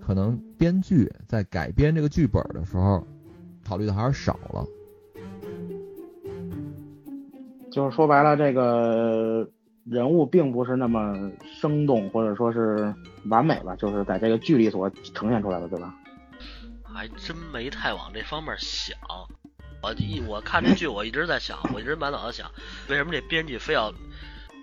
[0.00, 3.04] 可能编剧在改编这个剧本的时候，
[3.66, 4.64] 考虑的还是少了。
[7.72, 9.50] 就是说白了，这个
[9.82, 15.92] 人物并不是那么生动，或者说是完美吧，就是在这个剧里所呈现出来的，对吧？
[16.84, 18.96] 还真没太往这方面想。
[19.82, 22.48] 我一我看这剧，我一直在想，我一直满脑子想，
[22.88, 23.92] 为什么这编剧非要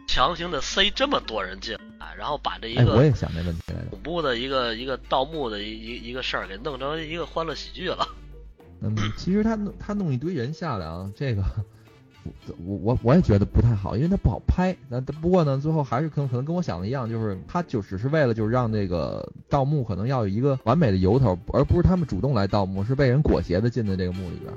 [0.08, 8.08] 强行的塞这么多人进来，然后把这一个我也想这问题来恐怖的一个一个盗墓的一一一个事儿给弄成一个欢乐喜剧了。
[8.82, 11.44] 嗯，其实他他弄一堆人下来啊，这个。
[12.66, 14.76] 我我我也觉得不太好，因为他不好拍。
[14.90, 24.52] 那不过呢，最后还是可能可能跟我想的一样，就是他就只是为了就是让这个盗墓可能要有一个完美的由头，而不是他们主动来盗墓，是被人裹挟的进的这个墓里边。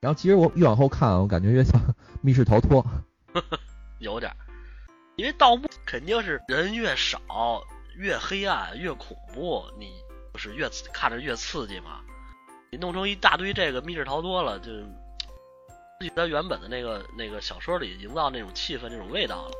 [0.00, 1.78] 然后其实我越往后看，我感觉越像
[2.22, 2.84] 密室逃脱，
[4.00, 4.36] 有点儿，
[5.16, 7.62] 因为盗墓肯定是人越少。
[7.96, 9.90] 越黑暗越恐怖，你
[10.32, 12.00] 不是越看着越刺激嘛？
[12.70, 14.86] 你弄成一大堆这个密室逃脱了，就失
[16.08, 19.50] 去它原本的那个那个小说里营造那种气氛、那种味道了。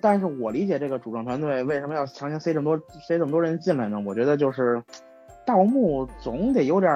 [0.00, 4.00] 但是我理解这个主创团队为什么要强行塞这么多塞这么多人进来呢？
[4.00, 4.82] 我觉得就是
[5.44, 6.90] 盗墓总得有点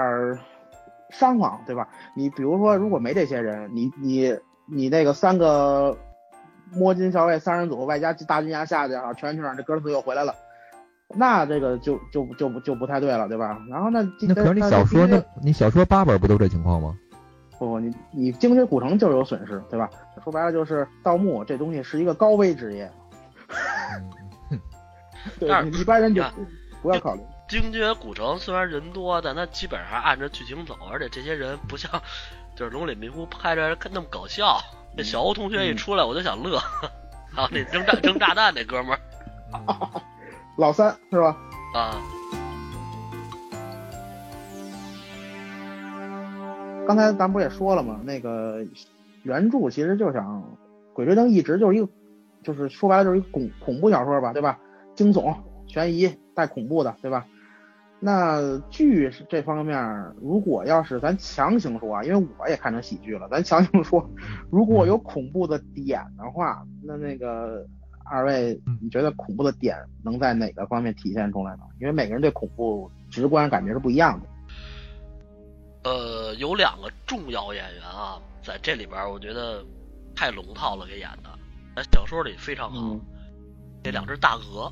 [1.14, 1.88] 伤亡，对吧？
[2.14, 5.96] 你比如说，如果没这些人，你你你那个三个。
[6.72, 9.54] 摸金校尉三人组，外加大军压下去啊，全员去哪？
[9.54, 10.34] 这哥斯又回来了，
[11.14, 13.56] 那这个就就就不就不太对了，对吧？
[13.70, 16.98] 然后那那可是你小说那，你小说八本不都这情况吗？
[17.58, 19.88] 不不，你你精绝古城就有损失，对吧？
[20.24, 22.90] 说白了就是盗墓这东西是一个高危职业，
[25.38, 26.24] 对，一般人就
[26.82, 27.20] 不要考虑。
[27.54, 31.88] 精绝古城虽然人多，但它基本上按着剧情走，而且这些人不像
[32.56, 34.58] 就是龙岭迷窟拍着那么搞笑。
[34.96, 36.56] 那小欧同学一出来，我就想乐。
[37.36, 38.98] 啊，那扔炸扔炸弹那哥们儿，
[40.58, 41.36] 老三是吧？
[41.76, 41.94] 啊。
[46.88, 48.00] 刚才咱不也说了吗？
[48.02, 48.64] 那个
[49.22, 50.42] 原著其实就想，
[50.92, 51.88] 《鬼吹灯》一直就是一个，
[52.42, 54.58] 就是说白了就是一个恐恐怖小说吧，对吧？
[54.96, 55.36] 惊悚、
[55.68, 57.24] 悬疑带恐怖的，对吧？
[58.06, 59.82] 那剧是这方面，
[60.20, 64.06] 如果要是咱强行说啊，因为我也看成喜剧了，咱强行说，
[64.50, 67.66] 如果有恐怖的点的话，那那个
[68.04, 71.62] 二位，你觉得恐怖的点能在哪个方面体现出来呢？
[71.80, 74.28] 因为每个人对恐怖直观感觉是不一样的。
[75.90, 79.64] 呃，有两个重要演员啊，在这里边我觉得
[80.14, 81.30] 太龙套了，给演的，
[81.74, 83.00] 在小说里非常好，
[83.82, 84.70] 这两只大鹅。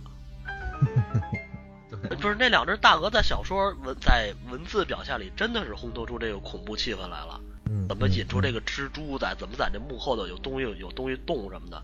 [2.16, 7.40] 不是那两只大鹅在小说文在文字表现里真的是烘托出这个恐怖气氛来了。
[7.70, 9.34] 嗯，怎么引出这个蜘蛛在？
[9.38, 11.82] 怎么在这幕后头有东西有东西动什么的？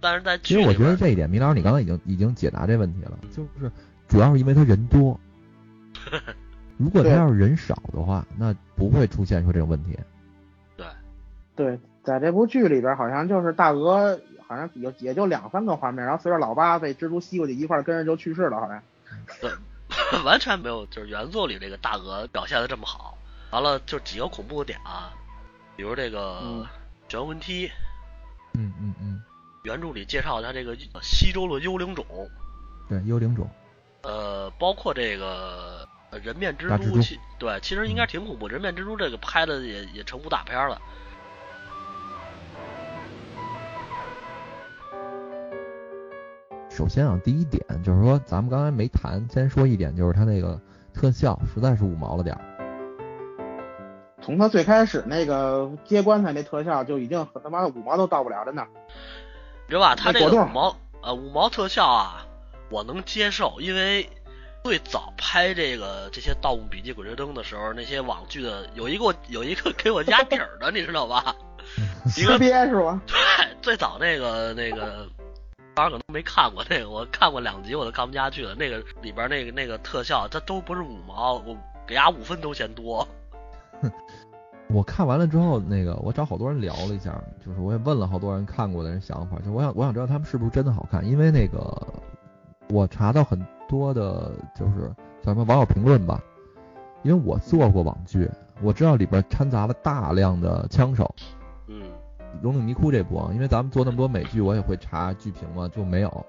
[0.00, 3.70] 但是在其实我觉得这一点，米老师你刚才已经已经解答这问题了，就是
[4.08, 5.20] 主要是因为他人多。
[6.78, 9.98] 如果他要是人少的话，那不会出现说这种问题。
[10.78, 10.86] 对，
[11.54, 18.82] 对，在这部剧里边，好像就是大鹅，好像也也就两三个画面，然后随着老八被蜘蛛吸过去，一块跟着就去世了，好像。
[19.40, 19.52] 对，
[20.24, 23.16] 完全没有，就是原作里这个大鹅表现的这么好。
[23.50, 25.12] 完了，就几个恐怖的点啊，
[25.76, 26.66] 比如这个
[27.08, 27.68] 玄魂梯，
[28.54, 29.22] 嗯嗯嗯，
[29.64, 32.04] 原著里介绍它这个西周的幽灵种，
[32.88, 33.50] 对幽灵种，
[34.02, 35.88] 呃，包括这个
[36.22, 38.46] 人面蜘蛛，其对，其实应该挺恐怖。
[38.46, 40.80] 人面蜘蛛这个拍的也也成武打片了。
[46.80, 50.58] 首先啊，第一点就是说，咱们刚才没谈，先说一点，就是它那个
[50.94, 52.40] 特效实在是五毛了点儿。
[54.22, 58.66] 从他最开始那个接棺材那特效就已经他妈的五毛都到不了，真的。
[59.68, 59.94] 知道吧？
[59.94, 62.26] 他这个五毛呃五毛特效啊，
[62.70, 64.08] 我能接受，因为
[64.64, 71.36] 最早拍这个这些《盗墓笔记》《鬼吹灯》的时候，那些网剧的有一个有一个给我压底儿的，你知道吧？
[72.16, 72.98] 一个憋是吧？
[73.06, 73.16] 对，
[73.60, 75.06] 最早那个那个。
[75.74, 78.54] 当然可能没看过那个，我看过两集我都看不下去了。
[78.54, 81.56] 那个里边那个那个特效，它都不是五毛，我
[81.86, 83.06] 给伢五分都嫌多。
[84.68, 91.86] 我看完了之后，那个我找好多人聊了一下，就是我也问了好多人看过的人想法，就我想我想知道他们是不是真的好看，因为那个
[92.68, 96.20] 我查到很多的，就是叫什么网友评论吧，
[97.02, 98.30] 因为我做过网剧，
[98.62, 101.12] 我知道里边掺杂了大量的枪手。
[102.32, 102.40] 嗯。
[102.42, 106.26] 《龙岭迷窟》这部啊，因为咱们做那么多美剧，我也会查剧评嘛，就没有。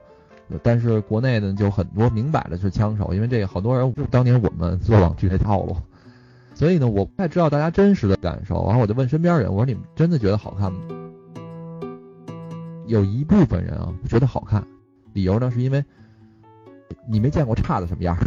[0.62, 5.78] 但是国内呢，就很多明摆的是枪手，因为这个好多人当年我们做网剧这套路，
[6.54, 8.66] 所以呢，我不太知道大家真实的感受。
[8.66, 10.80] 然后我就问身边人，我说你们真的觉得好看吗？
[12.88, 14.62] 有一部分人啊觉得好看，
[15.14, 15.82] 理由呢是因为
[17.08, 18.18] 你没见过差的什么样。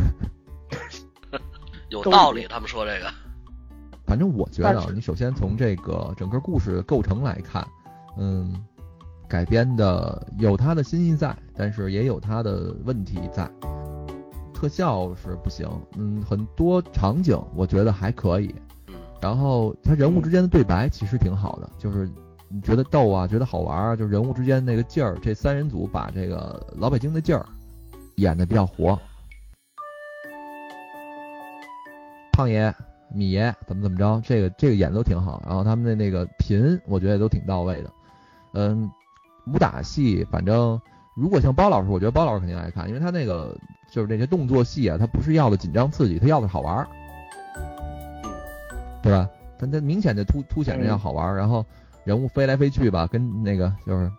[1.91, 3.24] 有道理，他们说这个。
[4.07, 7.67] 反正我觉得，你首先从这个整个故事构成来看，
[8.17, 8.65] 嗯，
[9.29, 13.51] 改编的有它的新意在，但是也有它的问题在。
[14.53, 18.55] 特效是不行，嗯，很多场景我觉得还可以，
[19.21, 22.09] 然后他人物之间的对白其实挺好的，就是
[22.49, 27.45] 你觉得逗啊，觉得好玩啊，就人物之间那个劲儿，这三人组把这个老北京的劲儿
[28.17, 28.99] 演的比较活。
[32.33, 32.75] 胖爷、
[33.15, 35.43] 米爷怎么怎么着，这个这个演的都挺好。
[35.47, 37.91] 然后他们的那个频，我觉得都挺到位的。
[38.53, 38.91] 嗯，
[39.47, 40.81] 武打戏，反正
[41.15, 43.57] 如果像包老师，我觉得包老师肯定爱看，因为他那个
[43.91, 46.89] 就是那些动作戏啊，他不是要的紧张刺激，他要的好玩儿，
[49.03, 49.29] 对吧？
[49.59, 51.65] 他他明显的突凸显着要好玩儿，然后
[52.05, 54.11] 人物飞来飞去吧，跟那个就是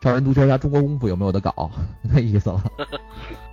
[0.00, 1.70] 超人足球加中国功夫有没有的搞
[2.02, 2.62] 那意思了。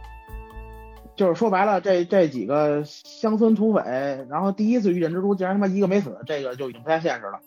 [1.20, 7.41] 就是说白了，这这几个乡村土匪，然后第一次遇见蜘蛛，竟然他妈一个没死，这个就已经不太现实了。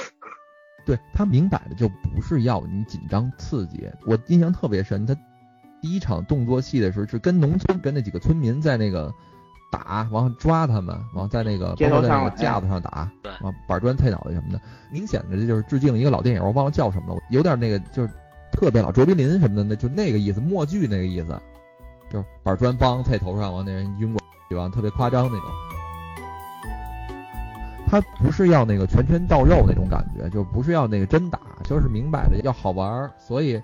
[0.84, 5.16] 对他明摆着就不是要你紧张刺激，我印象特别深，他
[5.80, 9.10] 第一场动作戏的时候是跟农村跟那几个村民在那个
[9.72, 14.60] 打，然后抓他们，然后在那个包括在那个架子上打，对，完板砖推脑袋什么的，
[14.92, 18.12] 明显的这就是致敬一个老电影，我忘了叫什么了，有点那个就是
[18.52, 21.40] 特别老卓别林什么的，那就那个意思，默剧那个意思。
[22.10, 25.48] 就是板砖梆在头上，往那人晕过去，完特别夸张那种。
[27.88, 33.12] 他不是要那个拳拳到肉那种感觉，就不是要那个真打，就是明摆着要好玩儿。
[33.16, 33.62] 所以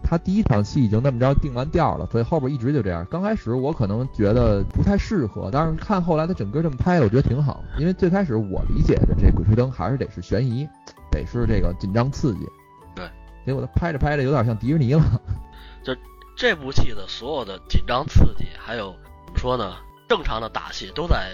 [0.00, 3.04] 他第一场戏已经那么着定完调了，所以后边一直就这样。
[3.10, 7.64] 刚开始我可能觉得不太适合，但是看后来他整个这么拍，我觉得挺好。
[7.76, 10.68] 因为最开始我理解的这《鬼吹灯》还是得是悬疑，
[11.10, 12.46] 得是这个紧张刺激。
[12.94, 13.04] 对。
[13.44, 15.02] 结果他拍着拍着有点像迪士尼了。
[15.82, 15.92] 就
[16.36, 18.92] 这部戏的所有的紧张刺激，还有
[19.26, 19.76] 怎么说呢？
[20.08, 21.30] 正常的打戏都在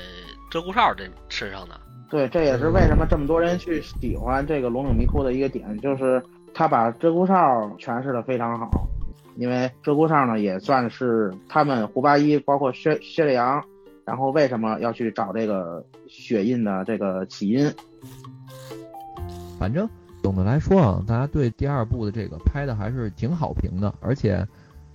[0.50, 1.74] 鹧鸪哨这身上呢。
[2.08, 6.22] 对，这也是为什么这么多人去喜欢这个《龙岭迷窟》的一个点，就是
[6.54, 7.34] 他把鹧鸪哨
[7.78, 8.86] 诠释的非常好。
[9.36, 13.64] 因为鹧鸪哨呢，也算是他们胡八一，包括薛薛烈阳，
[14.04, 17.72] 然后为什么要去找这个血印的这个起因？
[19.58, 19.88] 反正
[20.22, 24.46] 总的来说啊，大家对第二部的这个拍的还是挺好评的，而且。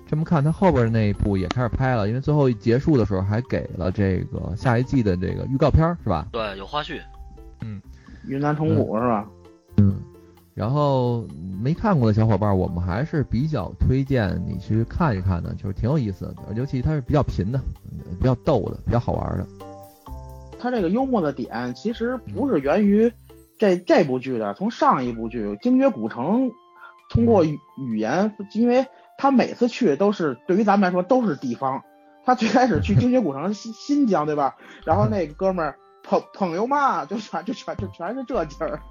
[0.07, 6.27] 这么看，他后边那一部也开始拍了，因为最后一结束的时候还给了这个下一季的这个预告片，是吧？
[6.31, 7.01] 对，有花絮。
[7.61, 7.81] 嗯，
[8.27, 9.27] 云南虫谷是吧？
[9.77, 9.95] 嗯。
[10.53, 11.25] 然后
[11.61, 17.59] 没看过的小伙伴，我们还是比较推荐你去看一看的，就是挺有意思的，尤其它是比较贫的，
[18.19, 19.45] 比较逗的，比较好玩的。
[20.59, 23.11] 它这个幽默的点其实不是源于
[23.57, 26.47] 这这部剧的，从上一部剧《精绝古城》，
[27.09, 28.85] 通过语言，因为。
[29.17, 31.83] 他每次去都是对于咱们来说都是地方。
[32.25, 34.55] 他最开始去精绝古城新新疆，对吧？
[34.83, 38.81] 然后那哥们儿朋朋友嘛，就全就全就全是这劲儿。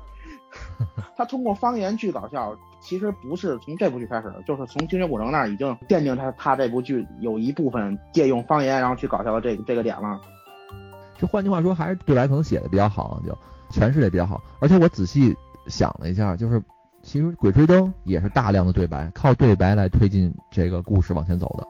[1.17, 10.21] 他通过方言去搞笑，其实不是从这部剧开始，就是从精绝古城那儿已经奠定他他这部剧有一部分借用方言然后去搞笑的这这个点了。
[11.19, 13.37] 就换句话说，还是对白可能写的比较好，就
[13.73, 14.41] 诠释的比较好。
[14.61, 16.63] 而且我仔细想了一下，就是。
[17.05, 21.67] 其实《鬼吹灯》也是大量的对白，靠对白来推进这个故事往前走的。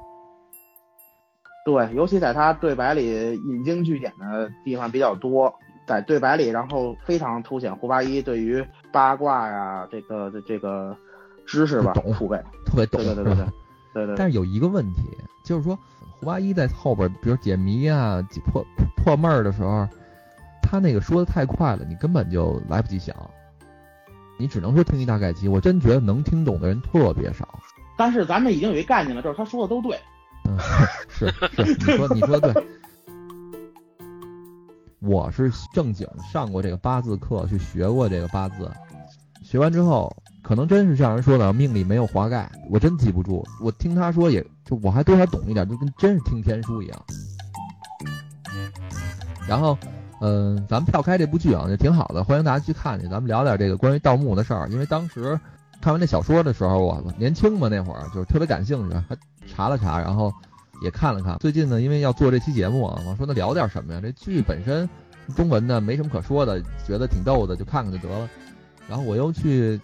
[1.66, 5.52] 对，尤其在他对白里引经据典的地方比较多，
[5.86, 10.96] 在对白里，然后非常凸显胡八一对于八卦呀这个这这个
[11.44, 13.34] 知识吧，懂储备，特别懂，对对对对
[13.92, 14.14] 对对。
[14.16, 15.02] 但是有一个问题，
[15.44, 15.76] 就是说
[16.20, 18.64] 胡八一在后边，比如解谜啊、解破
[18.96, 19.88] 破闷儿的时候，
[20.62, 23.16] 他那个说的太快了，你根本就来不及想。
[24.36, 27.48] 你只能说听一大概齐，我真觉得能听懂的人特别少。
[27.96, 29.96] 但是咱们已经有一概念了，就是他说的都对。
[30.44, 30.58] 嗯，
[31.08, 31.28] 是
[31.64, 32.66] 是，你说你说的对。
[35.00, 38.70] 我是正经上过这个八字课，去学过这个八字，
[39.42, 43.46] 学完之后，可能真是像人说的，命里没有华盖，我真记不住。
[43.60, 47.04] 我听他说，也就我还多少懂一点，就跟真是听天书一样。
[49.48, 49.78] 然后。
[50.20, 53.06] 嗯，咱们跳开这部剧啊，也挺好的，欢迎大家去看去。
[53.08, 55.38] 咱们聊点这个关于盗墓的事儿，因为当时
[55.82, 60.32] 看完那小说的时候，我年轻嘛，那会儿就是特别感兴趣，还查了查，然后
[60.82, 61.36] 也看了看。
[61.38, 64.00] 最近呢，因为要做这期节目啊，我说那聊点什么呀？
[64.00, 64.88] 这剧本身
[65.36, 68.28] 中文的没什么可说的，觉得挺逗的，就看看就得了。
[68.88, 69.78] 然后我又去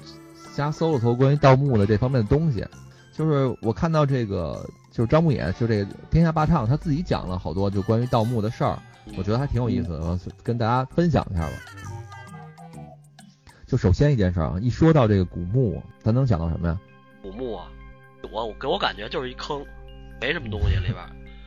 [0.55, 2.65] 瞎搜了搜关于盗墓的这方面的东西，
[3.13, 8.79] 就是我看到这个，就是张牧野，就这个天下霸唱，他自己讲了好多就关于盗墓的事儿。
[9.17, 11.53] 我觉得还挺有意思的，跟大家分享一下吧。
[13.67, 16.79] 就首先一件事啊，一说到这个古墓，咱能想到什么呀？
[17.23, 17.69] 古墓啊，
[18.33, 19.65] 我给我感觉就是一坑，
[20.21, 20.97] 没什么东西里边，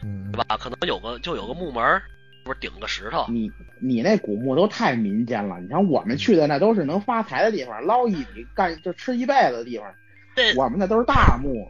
[0.03, 0.57] 嗯，对吧？
[0.57, 2.01] 可能有个就有个木门，
[2.45, 3.25] 不是顶个石头。
[3.27, 3.51] 你
[3.81, 9.87] 你那古墓都太民间了，你像我们去的那都是能发财的地方，捞一笔干就吃一辈子的地方。
[10.35, 11.67] 这我们那都是大墓。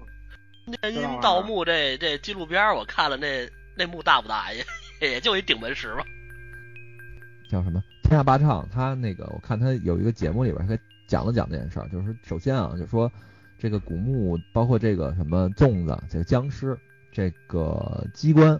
[1.21, 4.63] 盗墓这这纪录片我看了，那那墓大不大呀？
[5.09, 6.03] 也就一顶门石吧，
[7.49, 7.83] 叫什么？
[8.03, 10.77] 天下霸唱，他那个我看他有一个节目里边，他
[11.07, 11.87] 讲了讲这件事儿。
[11.89, 13.11] 就是首先啊，就说
[13.57, 16.77] 这个古墓，包括这个什么粽子，这个僵尸，
[17.11, 18.59] 这个机关，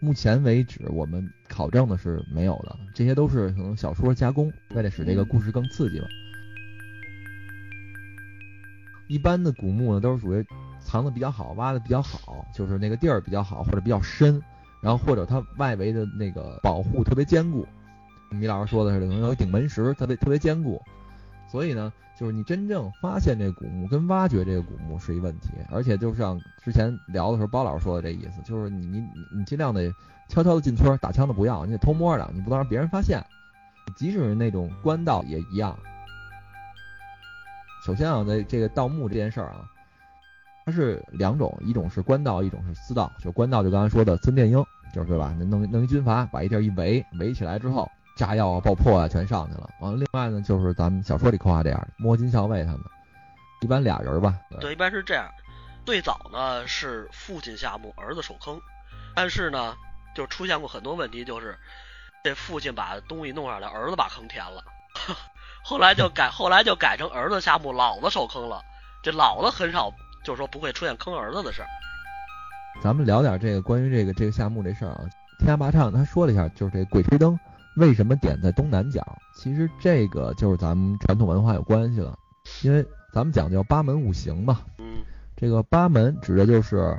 [0.00, 6.06] 目前为止我们考证的是没有的，这些都是可能小说加工，为了使这个故事更刺激吧。
[9.06, 10.44] 一般的古墓呢，都是属于
[10.80, 14.40] 藏的比较好，挖的比较好，就是那个地儿比较好或者比较深，
[14.84, 17.66] 然后或者它外围的那个保护特别坚固。
[18.30, 20.80] 米老师说的是，可能有顶门石，特别特别坚固。
[21.50, 29.02] 所以呢，就是你真正发现这古墓跟挖掘这个古墓是一问题，而且就像之前聊的时候，包老师说的这意思，就是你你
[29.34, 29.90] 你尽量得
[30.28, 33.24] 悄悄的进村，打枪的不要，你得偷摸的，你不能让别人发现。
[33.96, 35.78] 即使是那种官道也一样。
[37.86, 39.64] 首先啊，在这个盗墓这件事儿啊，
[40.64, 43.12] 它是两种，一种是官道，一种是私道。
[43.22, 45.34] 就官道，就刚才说的孙殿英，就是对吧？
[45.38, 49.68] 弄弄一军阀，把一地儿一围，围起来之后，炸药啊、爆破啊全上去了。
[49.80, 52.80] 完了，另外呢，就是咱们小说里刻画这样摸金校尉他们，
[53.60, 54.38] 一般俩人吧。
[54.60, 55.28] 对，一般是这样。
[55.84, 58.58] 最早呢是父亲下墓，儿子守坑，
[59.14, 59.74] 但是呢
[60.14, 61.58] 就出现过很多问题，就是
[62.22, 64.64] 这父亲把东西弄上来，儿子把坑填了。
[65.62, 68.62] 后来就改，后来就改成儿子下墓，老子守坑了。
[69.02, 69.92] 这老子很少，
[70.24, 71.68] 就是说不会出现坑儿子的事儿。
[72.82, 75.04] 咱们聊点这个关于这个这个夏目这事儿啊。
[75.38, 77.38] 天涯霸唱他说了一下，就是这鬼吹灯
[77.76, 79.04] 为什么点在东南角？
[79.36, 82.16] 其实这个就是咱们传统文化有关系了，
[82.62, 84.60] 因为咱们讲究八门五行嘛。
[84.78, 85.04] 嗯。
[85.36, 86.98] 这个八门指的就是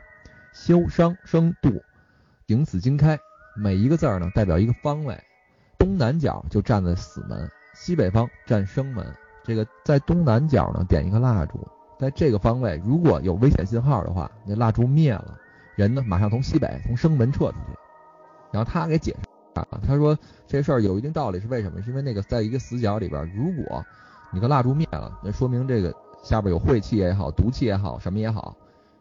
[0.53, 1.81] 修、伤、生、度、
[2.47, 3.17] 迎、死、惊、开，
[3.55, 5.17] 每一个字儿呢代表一个方位，
[5.79, 7.49] 东南角就站在死门。
[7.73, 9.05] 西北方站生门，
[9.43, 11.65] 这个在东南角呢点一个蜡烛，
[11.97, 15.37] 在这个方位如果有危险信号的话，那蜡烛灭了，
[15.75, 17.77] 人呢马上从西北从生门撤出去。
[18.51, 20.17] 然后他给解释啊，他说
[20.47, 21.81] 这事儿有一定道理，是为什么？
[21.81, 23.83] 是因为那个在一个死角里边，如果
[24.31, 25.93] 你的蜡烛灭了，那说明这个
[26.23, 28.55] 下边有晦气也好，毒气也好，什么也好，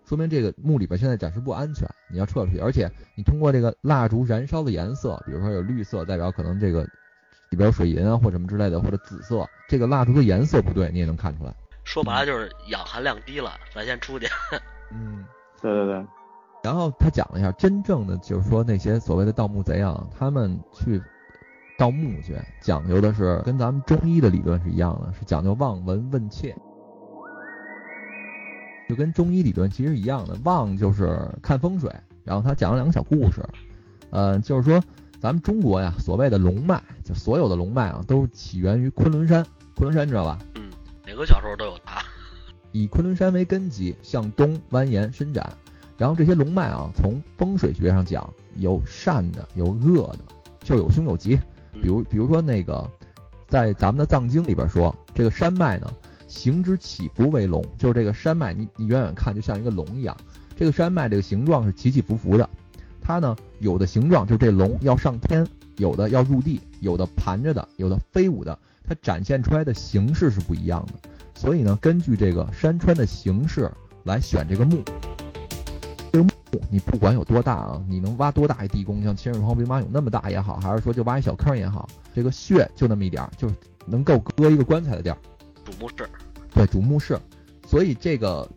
[0.04, 2.58] 说明这个墓里边现在暂时不安全，你要撤出去。
[2.58, 6.86] 而且你通过这个蜡烛燃烧的颜色，比如说有绿色，代表可能这个。
[7.50, 11.54] 里边有水银啊，或什么之类的，或者紫色，这个蜡烛的颜色不对，你也能看出来。
[11.84, 14.26] 说白了就是氧含量低了，咱先出去。
[14.90, 15.24] 嗯，
[15.60, 16.06] 对对对。
[16.62, 21.00] 然后他讲了一下，真正的就是说那些所谓的盗墓贼啊，他们去
[21.78, 26.56] 盗墓去，讲究的是跟咱们中医的理论是一样的，是讲究望闻问切，
[28.88, 30.36] 就跟中医理论其实一样的。
[30.44, 33.42] 望就是看风水，然后他讲了两个小故事，
[34.10, 34.82] 呃，就是说。
[35.20, 39.42] 咱们中国呀，所谓的龙脉，就所有的龙脉啊，都起源于昆仑山。
[39.74, 40.38] 昆仑山你知道吧？
[41.06, 42.02] 嗯，哪个小时候都有它。
[42.72, 45.52] 以昆仑山为根基，向东蜿蜒伸展。
[45.96, 50.18] 然后这些龙脉啊，从风水学上讲，有善的，有恶的，
[50.64, 51.38] 就有凶有吉。
[51.80, 52.90] 比如，比如说那个，
[53.46, 55.88] 在咱们的藏经里边说，这个山脉呢，
[56.26, 60.16] 形之起伏为龙，就是这个山脉，你你远远看就像一个龙一样。
[60.56, 62.48] 这个山脉这个形状是起起伏伏的。
[63.00, 65.46] 它呢，有的形状就是这龙要上天，
[65.76, 71.10] 有的要入地，有的盘着的，有的飞舞的，它展现出来的形式是不一样的。
[71.34, 73.70] 所以呢，根据这个山川的形式
[74.04, 74.82] 来选这个墓。
[76.12, 76.30] 这个墓
[76.70, 83.50] 你不管有多大啊，你能挖多大一地宫，像秦始皇兵马俑那么大也好，还是说就挖一小坑也好，这个穴就那么一点儿，就
[83.86, 85.18] 能够搁一个棺材的地儿。
[85.64, 86.08] 主墓室。
[86.52, 87.18] 对，主墓室。
[87.66, 88.48] 所以这个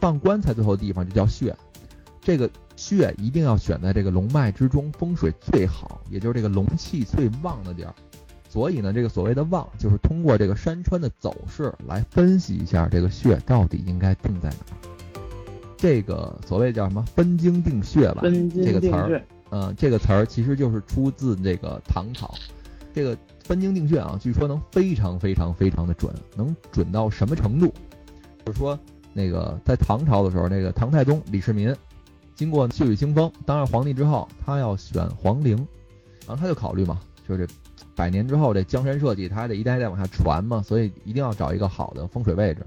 [0.00, 1.54] 放棺材最后的地方就叫穴。
[2.20, 2.50] 这个。
[2.78, 7.94] 穴一定要选在这个龙脉之中，风水最好，也就是这个龙气最旺的地儿。
[8.56, 14.96] 所以呢，这个所谓的望，就是通过这个山川的走势来分析一下这个穴到底应该定在哪儿。
[15.76, 18.22] 这个所谓叫什么“分经定穴”吧？
[18.22, 22.32] 这个词儿，嗯，这个词儿其实就是出自这个唐朝。
[22.94, 27.70] 这个“分经定穴”啊，据说能非常非常非常的准，能准到什么程度？
[28.46, 28.78] 就是说，
[29.12, 31.76] 那个在唐朝的时候，那个唐太宗李世民。
[32.34, 35.58] 经过血雨腥风当上皇帝之后，他要选皇陵，
[36.26, 36.98] 然后他就考虑嘛，
[37.28, 37.52] 就是这
[37.96, 42.64] 百年之后这江山社稷，他还得一代一代往下传嘛，所以一定要找一个好的风水位置。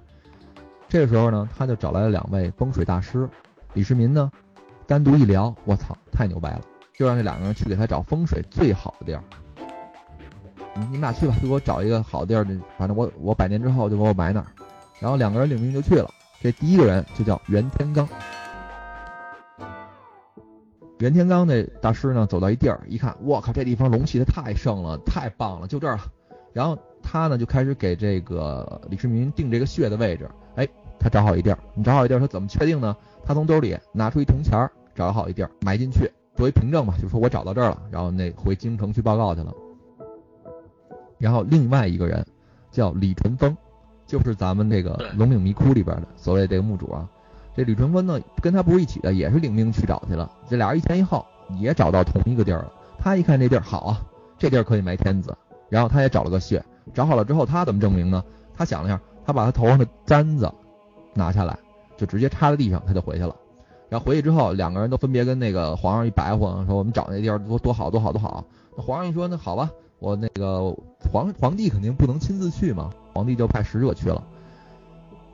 [0.89, 3.29] 这个时候呢，他就找来了两位风水大师，
[3.73, 4.31] 李世民呢，
[4.87, 6.61] 单独一聊，我操，太牛掰了，
[6.97, 9.23] 就让这两个人去给他找风水最好的地儿。
[10.73, 12.43] 你们俩去吧，就给我找一个好地儿，
[12.77, 14.47] 反正我我百年之后就给我埋那儿。
[14.99, 16.09] 然后两个人领命就去了。
[16.41, 18.07] 这第一个人就叫袁天罡。
[20.99, 26.03] 袁天罡那大师呢，走到一地儿，一看，我靠，这地方龙气它太盛了，太棒了，就这儿了。
[26.51, 30.29] 然后他呢就开始给这个李世民定这个穴的位置。
[30.55, 30.67] 哎，
[30.99, 32.93] 他找好一地儿，你找好一地儿，他怎么确定呢？
[33.23, 35.99] 他从兜里拿出一铜钱儿，找好一地儿埋进去，
[36.35, 37.81] 作为凭证嘛，就说我找到这儿了。
[37.89, 39.53] 然后那回京城去报告去了。
[41.17, 42.25] 然后另外一个人
[42.71, 43.55] 叫李淳风，
[44.05, 47.09] 就是咱们这个龙岭迷窟里边的所谓这个墓主啊。
[47.59, 50.31] 这吕春芬呢跟他不是一起的，也是领命去找去了。
[50.49, 51.25] 这俩人一前一后
[51.59, 52.71] 也找到同一个地儿了。
[52.97, 54.01] 他一看这地儿好啊，
[54.37, 55.37] 这地儿可以埋天子。
[55.67, 58.23] 然后他也找了个穴，找好了之后，他怎么证明呢？
[58.55, 60.49] 他想了一下，他把他头上的簪子
[61.13, 61.59] 拿下来，
[61.97, 63.35] 就直接插在地上，他就回去了。
[63.89, 68.41] 然后回去之后，两个人都分别跟那个皇上一白话，说我们找那地儿多多好多好多好。
[68.77, 70.73] 那皇上一说，那好吧，我那个
[71.11, 74.23] 皇皇帝肯定不能亲自去嘛，皇帝就派使者去了。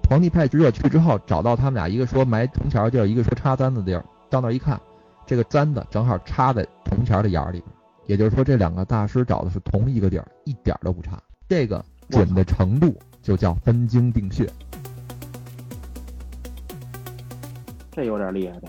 [0.10, 4.06] 皇帝派使者去之后，找到他们俩，一个说埋铜钱的地儿，一个说插簪子地儿。
[4.30, 4.80] 到那一看，
[5.26, 7.72] 这个簪子正好插在铜钱的眼儿里边，
[8.06, 11.20] 也就是说这两个大师找的是同一个地儿，一点都不差。
[11.48, 14.48] 这个准的程度就叫分经定穴。
[17.92, 18.68] 这有点厉害的。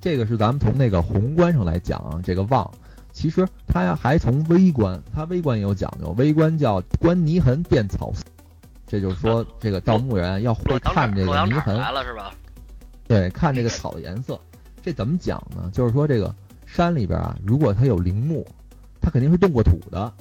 [0.00, 2.70] 这个是咱们从那个宏观上来讲啊，这个望，
[3.12, 8.24] 其实它呀还从微观，它微观也有讲究，微观叫观泥痕辨草色。
[8.90, 12.34] 这就是说，这个盗墓人要会看这个泥痕，来了是吧？
[13.06, 14.36] 对，看这个草的颜色。
[14.82, 15.70] 这怎么讲呢？
[15.72, 16.34] 就是说，这个
[16.66, 18.44] 山里边啊，如果它有陵墓，
[19.00, 20.12] 它肯定是动过土的。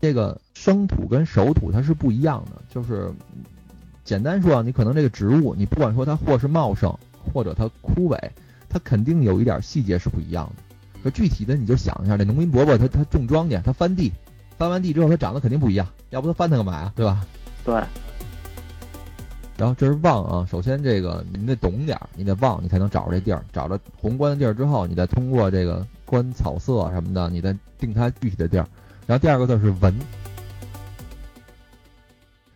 [0.00, 2.62] 这个生土跟熟土它是不一样的。
[2.68, 3.12] 就是
[4.04, 6.96] 简单说啊，你可能这个植物，你不管说它或是茂盛，
[7.34, 8.16] 或者它枯萎，
[8.68, 10.62] 它肯定有一点细节是不一样的。
[11.02, 14.12] 可具体的你就想一下，这农民伯伯他他种庄稼，他翻地，
[14.56, 16.92] 翻完地之后他长得肯定不一样，要不他翻它干嘛呀？
[16.94, 17.26] 对吧？
[17.64, 17.74] 对，
[19.58, 23.44] 然后这是望啊，首先这个你得懂点儿，你得望，你才能找着这地儿。
[23.52, 28.66] 找着宏观的地儿之后，你再通过这个观草色什么的，你再定它具体的地儿。
[29.06, 29.94] 然后第二个字是闻，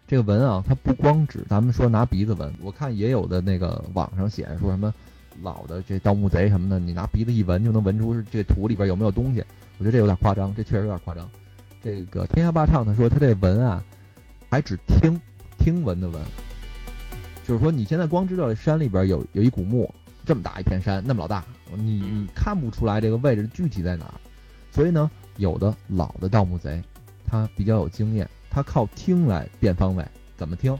[0.07, 4.95] 这个闻啊，它不光指咱们说拿鼻子闻，我看也有的那个网上写说什么
[5.43, 9.45] 老的这盗墓贼什么的，你拿鼻子一闻就能闻出这土里边有没有东西。
[9.79, 11.29] 我觉得这有点夸张，这确实有点夸张。
[11.83, 13.83] 这个天下霸唱他说他这闻啊。
[14.53, 15.19] 还只听
[15.57, 16.23] 听闻的闻，
[17.49, 19.91] 就是说你现在光知道这山里边有有一古墓，
[20.27, 21.43] 这么大一片山，那么老大，
[21.75, 24.13] 你你看不出来这个位置具体在哪儿。
[24.71, 26.83] 所以呢，有的老的盗墓贼，
[27.25, 30.07] 他比较有经验，他靠听来辨方位。
[30.37, 30.79] 怎么听？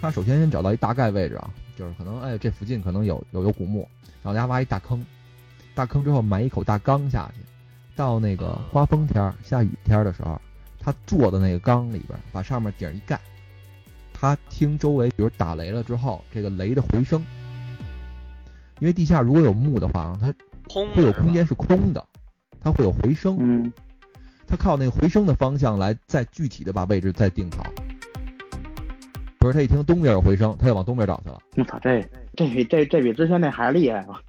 [0.00, 3.88] 他首先先找到一大概位置啊，就是可能哎这附近可能有有有古墓，
[4.20, 5.06] 然后家挖一大坑，
[5.76, 7.40] 大坑之后埋一口大缸下去，
[7.94, 10.40] 到那个刮风天下雨天的时候。
[10.84, 13.18] 他坐的那个缸里边，把上面顶一盖，
[14.12, 17.24] 他听周围，比如打雷了之后，这个雷的回声，
[18.80, 20.26] 因为地下如果有木的话，它
[20.94, 22.04] 会有空间是空的，
[22.60, 23.36] 它会有回声。
[23.40, 23.72] 嗯，
[24.46, 27.64] 他靠那个回声的方向来再具体的把位置再定好。
[29.38, 31.38] 不是他一听东边有回声，他就往东边找去了。
[31.56, 32.02] 我操，这
[32.34, 34.20] 这比这这比之前那还厉害啊！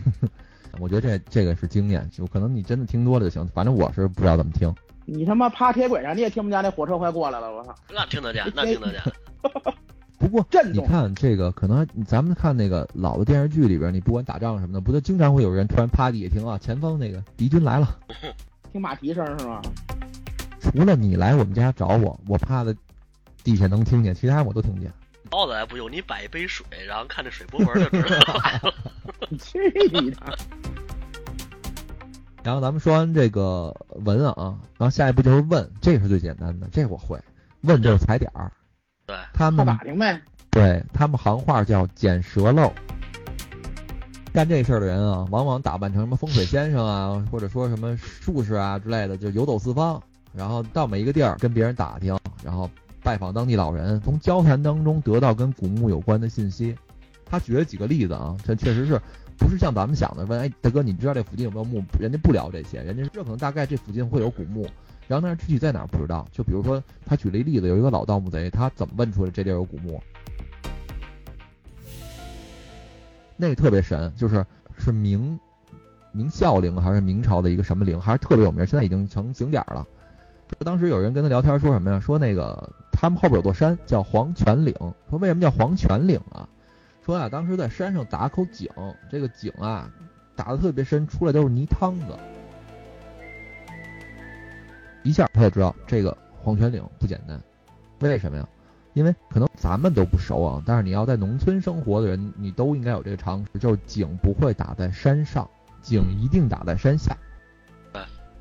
[0.78, 3.46] 我觉得这这个是经验，就可能你真的听多了就行。
[3.48, 4.74] 反正我是不知道怎么听。
[5.06, 7.74] 你他妈趴铁轨上，你也听不见那火车快过来了，我操！
[7.88, 9.00] 那听得见，那听得见。
[10.18, 17.98] 不过你看这个，可能咱们看那个老的电视剧里边，你不管打仗什么的，不就经常会有人突然趴地下听啊，前方那个敌军来了，
[18.72, 19.62] 听马蹄声是吗？
[20.58, 22.74] 除了你来我们家找我，我趴在
[23.44, 24.90] 地下能听见，其他我都听不见。
[25.30, 28.74] 包子还不用，你摆一杯水，然后看这水波纹就知道了。
[29.38, 29.58] 去
[29.92, 30.38] 你的！
[32.46, 33.74] 然后咱们说完这个
[34.04, 37.18] 文啊，然后下一步就是问，这是最简单的，这我会。
[37.62, 38.52] 问就是踩点儿，
[39.04, 40.22] 对，他们打听呗。
[40.50, 42.72] 对他们行话叫捡蛇漏。
[44.32, 50.00] 干这事儿的人啊，往往打扮成什么风水先生啊，或者说什么术士啊之类的，就游走四方，
[50.32, 52.70] 然后到每一个地儿跟别人打听，然后
[53.02, 56.76] 拜访当地老人，从交谈当中得到跟古墓有关的信息。
[57.28, 59.02] 他举了几个例子啊，这确实是。
[59.38, 61.82] 不是像咱们想的，问哎大哥，你知道这附近有没有墓？
[62.00, 64.66] 人家不聊这些，人家这可能大概这附近会有古墓，
[65.06, 66.26] 然后但是具体在哪不知道。
[66.32, 70.02] 就比如说他举了一例子，有一个老盗墓贼，他怎么问出来这地儿有古墓？
[73.36, 74.44] 那个特别神，就是
[74.78, 75.38] 是明
[76.12, 79.86] 明孝陵还是明朝的一个什么陵，还是特别有名，现在已经成景点了。
[80.60, 82.00] 当时有人跟他聊天说什么呀？
[82.00, 84.74] 说那个他们后边有座山叫黄泉岭，
[85.10, 86.48] 说为什么叫黄泉岭啊？
[87.06, 88.68] 说啊，当时在山上打口井，
[89.08, 89.88] 这个井啊
[90.34, 92.06] 打的特别深，出来都是泥汤子。
[95.04, 97.40] 一下他就知道这个黄泉岭不简单，
[98.00, 98.48] 为什么呀？
[98.94, 105.48] 因为可能咱们都不熟啊，但是你要在农村生活的人，你都应该有这个常识，就是井不会打在山上，
[105.82, 107.16] 井一定打在山下。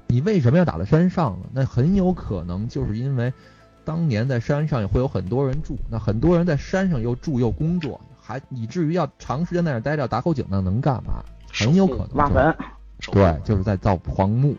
[0.07, 1.45] 你为什么要打在山上呢？
[1.53, 3.31] 那很有可能就是因为
[3.83, 8.01] 当年在山上也会有很多人住，那很多人在山上又住又工作。
[8.25, 11.23] 还以至于要长时间在那待着打口井，那能干嘛？
[11.53, 12.55] 很有可能挖坟，
[13.11, 14.55] 对，就是在造黄墓。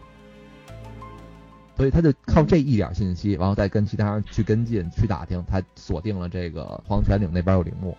[1.77, 7.95] 所以他就靠这一点信息，然后再跟其他人去跟进、去打听，才锁定了这个黄泉岭那边有陵墓。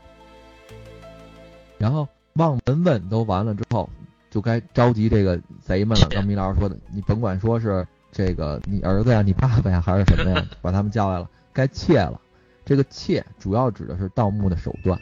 [1.78, 3.88] 然后望闻问都完了之后，
[4.32, 6.08] 就该召集这个贼们了。
[6.10, 12.20] 刚米老师说的，你甭管说是这个你儿子呀、你爸爸呀，还是什么呀， 把他们叫来了，该窃了。
[12.66, 15.00] 这个窃主要指的是盗墓的手段，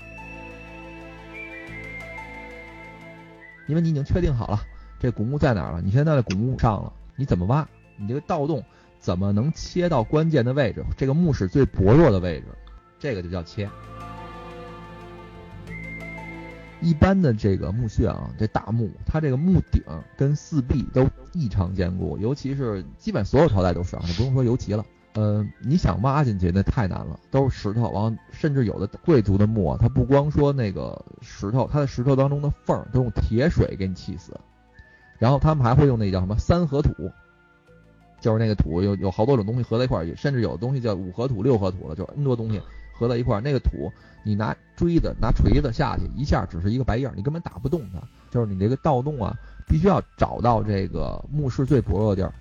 [3.68, 4.62] 因为你已经确定好了
[5.00, 7.68] 这古墓在哪儿了，你现在在古墓上了，你怎么挖？
[7.98, 8.64] 你这个盗洞
[9.00, 10.84] 怎么能切到关键的位置？
[10.98, 12.46] 这个墓室最薄弱的位置，
[13.00, 13.70] 这个就叫切。
[16.82, 19.82] 一般的这个墓穴啊，这大墓，它这个墓顶
[20.16, 24.86] 跟四壁都异常坚固，尤其是基本所有朝代都是啊，你不用说尤其了。
[25.16, 34.38] 呃，你想挖进去那太难了，都是石头，完后甚至有的贵族的墓啊，它不光说那个石头，它的石头当中的缝儿都用铁水给你砌死，
[35.18, 36.92] 然后他们还会用那叫什么三合土，
[38.20, 42.62] 就是那个土有有好多种东西合在一块，甚至有的东西叫五合土、六合土了，就 N 多东西
[42.94, 43.90] 合在一块，那个土
[44.22, 48.02] 你拿锥子、拿锤子下去一下只是一个白印儿，你根本打不动它，
[48.32, 49.34] 就是你这个盗洞啊，
[49.66, 52.34] 必须要找到这个墓室最薄弱的地儿。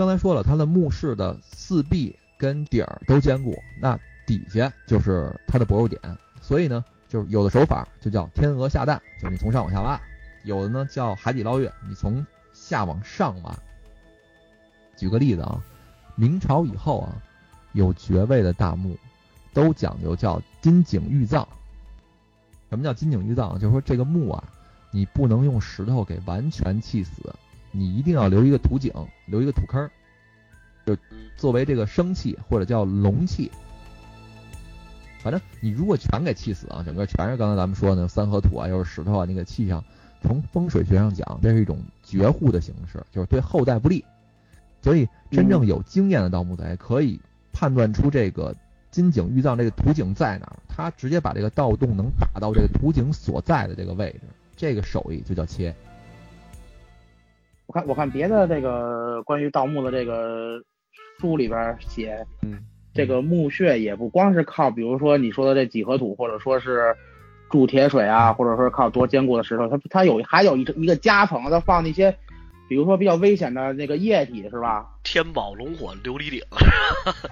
[0.00, 6.00] 刚才说了，它的墓室的四壁跟底儿都坚固，那底下就是它的薄弱点。
[6.40, 10.00] 所以呢，就是有的手法就叫天鹅下蛋，就是你从上往下挖；
[10.42, 13.54] 有的呢叫海底捞月，你从下往上挖。
[14.96, 15.62] 举个例子啊，
[16.14, 17.20] 明朝以后啊，
[17.74, 18.96] 有爵位的大墓
[19.52, 21.46] 都讲究叫金井玉葬。
[22.70, 23.58] 什么叫金井玉葬？
[23.58, 24.44] 就是说这个墓啊，
[24.92, 27.34] 你不能用石头给完全砌死。
[27.70, 28.92] 你一定要留一个土井，
[29.26, 29.88] 留一个土坑，
[30.86, 30.96] 就
[31.36, 33.50] 作为这个生气或者叫龙气。
[35.22, 39.84] 反正你如果全给气死啊，整个全是刚才咱们说的三合土啊，又是石头啊，你给气上，
[40.22, 44.04] 从风水学上讲，这是一种绝户的形式，就是对后代不利。
[44.82, 47.20] 所以真正有经验的盗墓贼可以
[47.52, 48.56] 判断出这个
[48.90, 54.20] 金井玉藏这个土井在哪儿，他直接把这个盗洞能打到这个土井所在的这个位置，
[54.56, 55.76] 这个手艺就叫切。
[57.70, 60.60] 我看我看别的这个关于盗墓的这个
[61.20, 62.58] 书里边写，嗯，
[62.92, 66.92] 这个墓穴也不光是靠，比如说你说的这几何土，或者说是
[67.48, 72.10] 铸铁水啊，或者说靠多坚固的石头，它它有还有一一个夹层，它放那些，
[72.68, 74.84] 比如说比较危险的那个液体，是吧？
[75.04, 76.42] 天宝龙火琉璃顶。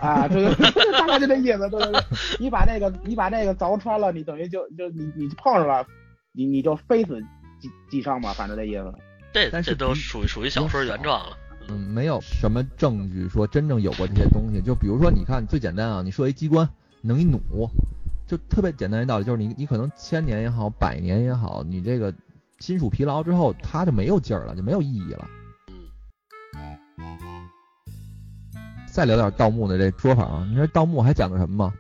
[0.01, 2.01] 啊，对对对， 大概就这意思，对对对。
[2.39, 5.85] 你把这个你把这个凿穿了，你等于就就你你碰上了，
[6.33, 7.21] 你你就非死
[7.59, 8.95] 即即伤嘛，反正这意思。
[9.33, 11.37] 这但是这都属于属于小说原创了。
[11.69, 14.61] 嗯，没有什么证据说真正有过这些东西。
[14.63, 16.69] 就比如说，你看最简单啊，你设一机关，
[17.03, 17.39] 能一弩，
[18.27, 22.15] 就特别简单一道理，就是你你可能千年也好，百年也好，你这个
[22.59, 25.29] 金属疲劳之后，它就没有劲儿了，就没有意义了。
[28.87, 31.75] 再聊点盗墓的这说法啊，你说盗墓还讲究什么吗？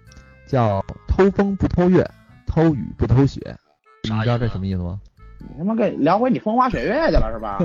[0.46, 2.08] 叫偷风不偷月，
[2.46, 3.56] 偷雨不偷雪。
[4.04, 5.00] 你知道这什么意思吗？
[5.38, 7.58] 你他妈给聊回你风花雪月去了是吧？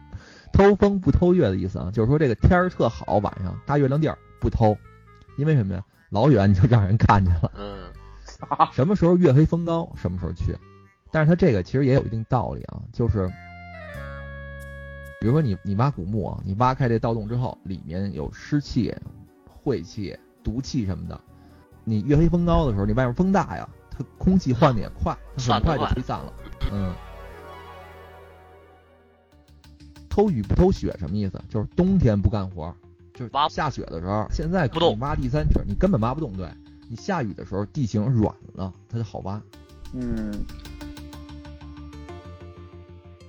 [0.52, 4.76] 偷风不偷月的意思啊，就是说这个天儿特好，晚上大月亮地儿不偷，
[5.36, 5.84] 因为什么呀？
[6.10, 7.52] 老远你就让人看见了。
[7.56, 7.78] 嗯，
[8.72, 10.56] 什么时候月黑风高，什么时候去。
[11.10, 13.28] 但是它这个其实也有一定道理啊，就是
[15.20, 18.94] 比如说你你挖古墓啊，你挖开这盗洞之后，里面有湿气、
[19.50, 21.20] 晦气、毒气什么的，
[21.84, 26.32] 你月黑风高的时候，你外面风大呀，它空气换的也快，它很快就吹散了。
[26.72, 26.94] 嗯。
[30.16, 31.38] 偷雨不偷雪什么意思？
[31.50, 32.74] 就是冬天不干活，
[33.12, 36.34] 就是挖下雪的时候，现在不动挖第三尺，你根本挖不动。
[36.38, 36.48] 对
[36.88, 39.38] 你下雨的时候，地形软了，它就好挖。
[39.92, 40.32] 嗯，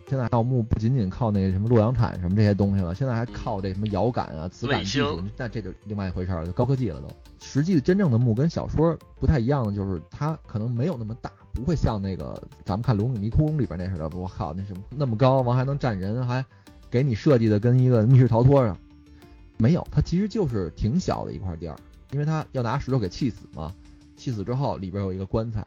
[0.08, 7.10] 现在盗墓不仅仅靠那个什么洛阳铲什么这些东西了，现在还靠这什么遥感啊、磁感技术卫星，那这就另外一回事儿了，就高科技了都。
[7.42, 16.46] 实际真正的墓跟小说不太一样的，就是它可能没有那么大，不会像那个咱们看《龙与迷宫》里边那似的，我靠，那什么那么高，完还能站人，还
[16.90, 18.78] 给你设计的跟一个密室逃脱似的。
[19.58, 21.76] 没有，它其实就是挺小的一块地儿，
[22.12, 23.74] 因为它要拿石头给砌死嘛，
[24.16, 25.66] 砌死之后里边有一个棺材，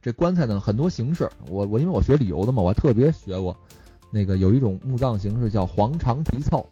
[0.00, 3.54] 这棺材呢很多形式，我我因为我学旅游的嘛，我还特别学过，
[4.10, 6.66] 那个有一种墓葬形式叫黄肠题凑，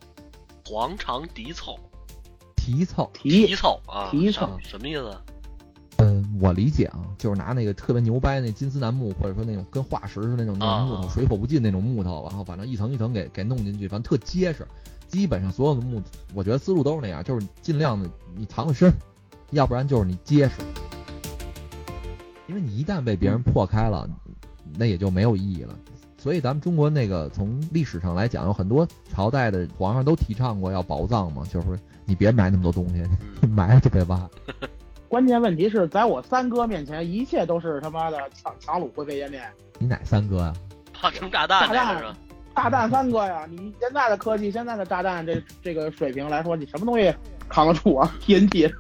[0.65, 1.79] 黄肠题凑，
[2.57, 5.15] 题凑，题题凑啊，题凑什么意思？
[5.99, 14.67] 嗯，我理解啊，就是拿那个特别牛掰那金丝楠木，或者说那种跟化石似的那种那种木头，啊水火不进那种木头，然后反正一层一层给给弄进去，反正特结实。
[15.09, 16.03] 基本上所有的木，
[16.35, 18.93] 我觉得思路都是那样，就是尽量的你藏个身，
[19.53, 20.57] 要不然就是你结实。
[22.47, 24.09] 因为你一旦被别人破开了，
[24.77, 25.75] 那也就没有意义了。
[26.19, 33.03] 所以咱们中国那个从历史上来讲，有很多朝代的皇上都提倡过要宝藏嘛，就是你别埋那么多东西，
[33.41, 34.29] 嗯， 埋了就别挖。
[35.09, 39.41] 关键问题是在我三哥面前，一切都是他妈的强强弩灰飞烟灭。
[39.79, 40.53] 你哪三哥呀？
[41.01, 42.15] 发生炸弹炸弹？
[42.55, 43.47] 炸弹三哥呀！
[43.49, 47.15] 你现在的科技，现在的炸弹这这个水平来说，你什么东西
[47.49, 48.71] 扛得住啊？TNT。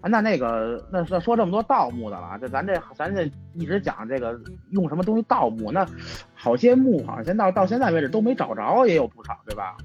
[0.00, 4.36] 啊，那那个，那说说这么多盗墓的了，这咱这咱这一直讲这个
[4.70, 5.86] 用什么东西盗墓，那
[6.34, 9.76] 好些墓好像现到到现在为止都没找着，也有不少，对吧？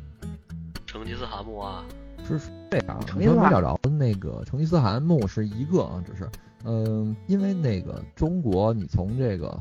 [0.88, 1.86] 成吉思汗墓啊，
[2.26, 6.28] 是是这样，成吉思汗没找着的那个成吉思汗墓是一个啊，只是，
[6.64, 9.56] 嗯、因为那个中国，你从这个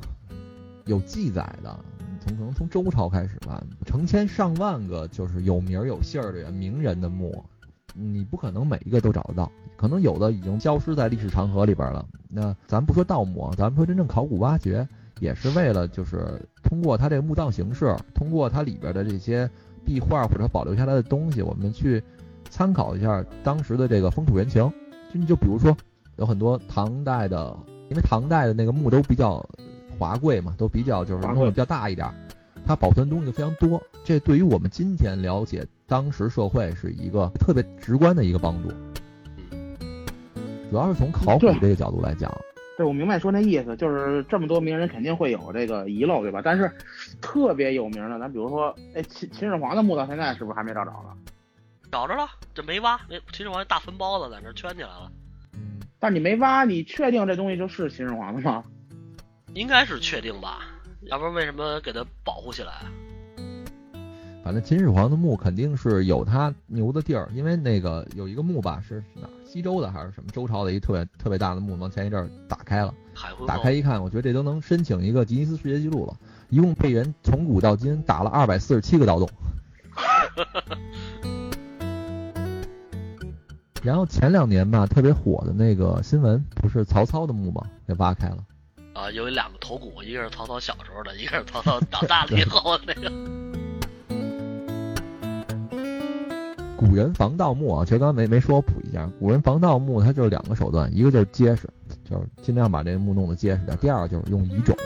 [0.86, 1.78] 有记载的，
[2.20, 7.44] 从可能从周朝开始吧，成千上万个就是有名儿有姓儿的人、名人的墓，
[7.92, 12.06] 你不可能每一个都找得到，可能有的已经消失在历史长河里边了。
[12.28, 14.86] 那咱不说盗墓啊，咱们说真正考古挖掘，
[15.18, 19.50] 也是为了就是通过它这个墓葬形式，通过它里边的这些
[19.86, 22.02] 壁画或者保留下来的东西，我们去
[22.50, 24.62] 参考一下当时的这个风土人情。
[25.14, 25.74] 就你就比如说，
[26.16, 27.56] 有很多唐代的，
[27.88, 29.42] 因为唐代的那个墓都比较
[29.98, 32.12] 华贵嘛，都比较就是华贵弄得比较大一点儿，
[32.66, 33.80] 它保存东西就非常多。
[34.04, 38.68] 这对于我们今天了解当时社会是一个特别直观的一个帮助。
[40.68, 42.28] 主要是从考古这个角度来讲，
[42.76, 46.42] 对，我明白说那意思，就是这么多名人肯定会有这个遗漏，对吧？
[46.44, 46.70] 但是
[47.20, 51.16] 特别有名的，咱比如说，哎，秦秦始皇的墓到现在是不是还没找着呢？
[51.90, 55.10] 找着了，这没挖，那秦始皇大坟包子在那圈起来了，
[55.54, 58.62] 嗯，但你没挖，你确定这东西就是秦始皇的吗？
[59.54, 60.60] 应该是确定吧？
[61.02, 62.92] 要不然为什么给他保护起来啊？
[64.44, 69.30] 反正秦始皇的墓肯定是有他牛的地儿，因为那个有一个墓吧，是是哪儿？
[69.56, 72.92] 西周的还是什么周朝的一特别特别大的墓，往前一阵儿打开了，
[73.46, 76.14] 打开一看，我觉得这都能申请一个吉尼斯世界纪录了，
[76.50, 79.26] 一共被人从古到今打了二百四十七个盗洞。
[83.82, 87.66] 然后前两年吧，特别火的那个新闻，不是曹操的墓吗？
[87.88, 88.44] 给挖开了。
[88.92, 93.10] 啊，有两个头骨，一个是曹操小时候的，一个是曹操长大了以后的那个。
[96.76, 101.68] 古人防盗墓啊，其实刚刚没没说，我补一下，古人防盗墓它就是两个手段，一个就是结实，
[102.04, 104.76] 就是尽量把这个墓弄得结实点；第二个就是用遗种。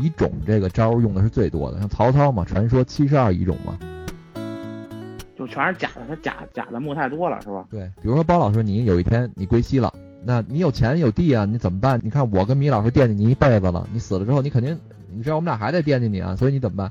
[0.00, 3.78] 遗种这个招用的是最多的，像曹操嘛，传说七十二遗种嘛。
[5.36, 7.66] 就全是假的，他假假的墓太多了，是吧？
[7.70, 9.92] 对，比如说包老师，你有一天你归西了，
[10.24, 12.00] 那你有钱有地啊，你怎么办？
[12.02, 14.78] 你看我跟米老师惦记你一辈子了，你死了之后，你肯定，
[15.12, 16.90] 你知道我们俩还得惦记你啊，所以你怎么办？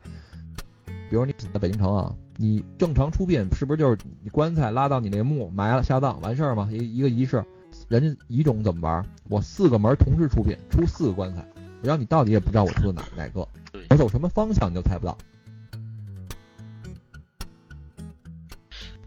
[1.09, 6.69] 比如你死在北京城啊，你正常出殡是不是就是你棺材拉到你那墓埋了下葬完事儿吗？
[6.71, 7.43] 一一个仪式，
[7.87, 9.03] 人家遗种怎么玩？
[9.27, 11.43] 我四个门同时出殡，出四个棺材，
[11.81, 13.47] 然后你到底也不知道我出的哪哪个，
[13.89, 15.17] 我走什么方向你都猜不到。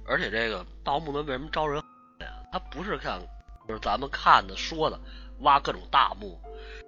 [0.04, 1.76] 而且这个盗墓门为什么招人
[2.20, 2.26] 呀？
[2.50, 3.20] 他不是像
[3.68, 4.98] 就是咱们看的说的
[5.42, 6.36] 挖各种大墓，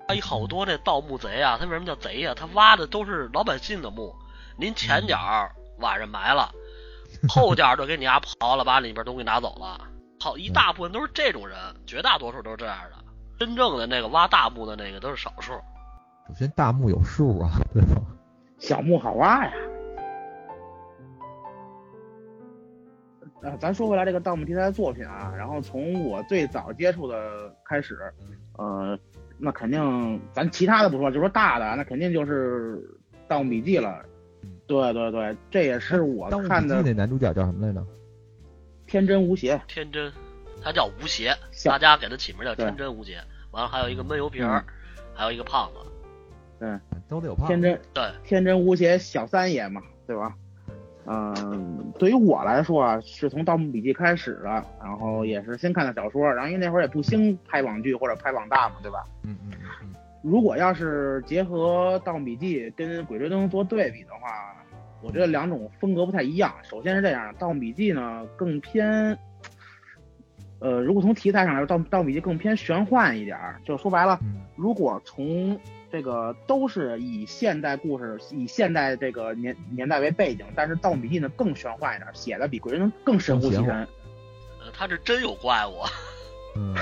[0.09, 2.35] 他有好多这盗墓贼啊，他为什么叫贼呀？
[2.35, 4.13] 他挖的都是老百姓的墓，
[4.57, 5.17] 您前脚
[5.83, 6.51] 晚上埋了，
[7.29, 9.79] 后脚就给你丫刨了，把里边东西拿走了。
[10.21, 12.97] 好一大部分都是这种人，绝大多数都是这样的。
[13.39, 15.53] 真正的那个挖大墓的那个都是少数。
[16.29, 18.01] 首先大墓有数啊，对吧？
[18.59, 19.53] 小墓好挖呀。
[23.43, 27.99] 呃，咱说回来这个盗墓题材的作品啊，然后从我最早接触的开始，
[28.57, 28.97] 呃，
[29.37, 32.77] 那肯定咱其他的不说，就说大的，那肯定就是
[33.27, 34.01] 《盗墓笔记》了。
[34.67, 37.85] 对对对，这也是我看的那男主角叫什么来着？
[38.87, 39.61] 天真无邪。
[39.67, 40.13] 天真，
[40.63, 41.35] 他叫吴邪，
[41.65, 43.19] 大家给他起名叫天真无邪。
[43.51, 44.65] 完了还有一个闷油瓶儿，
[45.15, 45.79] 还有一个胖子。
[47.09, 47.53] 都得有胖子。
[47.53, 50.35] 天真对，天真无邪小三爷嘛，对吧？
[51.05, 59.05] 嗯，对于我来说啊，是从《盗墓笔记》开始的，然后也是先看的小说，然后因为那会儿也不兴拍网剧或者拍网大嘛，对吧？
[59.25, 59.53] 嗯嗯
[59.83, 64.57] 嗯如果要是结合《盗墓笔记》跟《鬼吹灯》做对比的话，
[65.03, 66.55] 我觉得两种风格不太一样。
[66.63, 69.19] 首先是这样，《盗墓笔记》呢更偏，
[70.61, 73.61] 呃，如果从题材上来说，《盗盗墓笔记》更偏玄幻一点儿。
[73.65, 75.59] 就说白了，嗯如果从
[75.91, 83.67] 这个都是以现代故事、以现代这个年年代为背景，但是《盗墓笔记》呢更玄幻一点，写的比《鬼吹灯》更神乎其神。
[84.61, 85.73] 呃，他是真有怪物。
[86.55, 86.75] 嗯。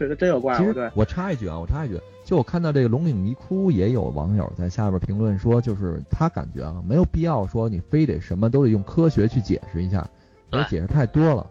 [0.00, 0.92] 这个真有怪其物，对实。
[0.94, 10.08] 我插一句啊，我插一句，就我看到这个龙岭迷窟，也有网友在下边评论说，就是他感觉啊，没有必要说你非得什么都得用科学去解释一下，
[10.52, 11.46] 因为解释太多了。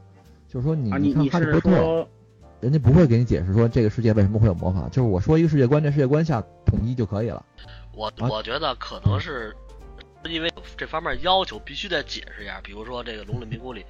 [0.48, 7.46] 就是说你啊，你看人家不会给你解释说这个世界为什么会有魔法，就是我说一个世界观，这世界观下统一就可以了。
[7.94, 9.56] 我啊我觉得可能是
[10.28, 13.86] 因为这方面要求必须得解释一下，比如说这个《龙岭迷窟》里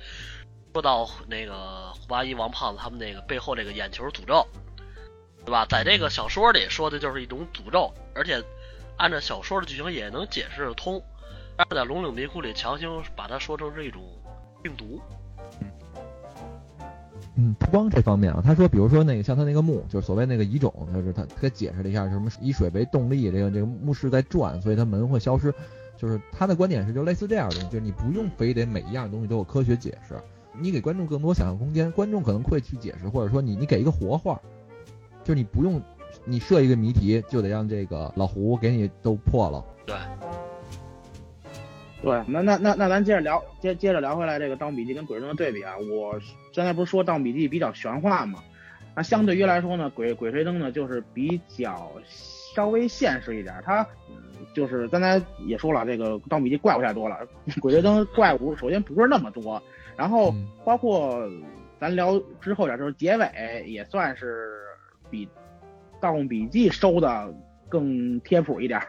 [0.79, 4.47] 说到那个胡八一、王胖子他们那个背后这个眼球诅咒，
[5.43, 5.65] 对吧？
[5.69, 8.41] 在这个小说里说的就是一种诅咒，而且
[8.95, 11.03] 按照小说的剧情也能解释得通，
[11.57, 14.01] 但是在《龙岭迷窟》里强行把它说成是一种
[14.63, 15.01] 病毒。
[17.35, 25.53] 嗯，不光这方面啊，他说，比如说那个像他那个墓，就是所谓那个遗种，就是他他解释了一下，什么以水为动力，这个这个墓室在转，所以它门会消失。
[25.97, 30.15] 就是他的观点是，就类似这样的，就是你不用非得每一样东西都有科学解释，
[30.59, 34.39] 你给观众更多想象空间，观众可能会去解释，或者说你你给一个活话，
[35.23, 35.81] 就是你不用
[36.25, 39.63] 你设一个谜题，就得让这个老胡给你都破了。
[39.85, 39.95] 对，
[42.01, 45.73] 对，那那那那咱接着聊，接接着聊回来这个《盗墓笔记》跟《鬼吹灯》的对比啊。
[45.77, 46.19] 我
[46.55, 48.43] 刚才不是说《盗墓笔记》比较玄幻嘛？
[48.95, 51.91] 那相对于来说呢，《鬼鬼吹灯》呢就是比较
[52.55, 53.55] 稍微现实一点。
[53.63, 53.87] 它
[54.53, 57.17] 就是刚才也说了，这个《盗墓笔记》怪物太多了，
[57.59, 59.61] 《鬼吹灯》 怪物首先不是那么多，
[59.95, 60.33] 然后
[60.65, 61.27] 包括
[61.79, 64.57] 咱聊之后点就是结尾也算是
[65.09, 65.25] 比
[65.99, 67.33] 《盗墓笔记》收的
[67.67, 68.81] 更贴谱一点。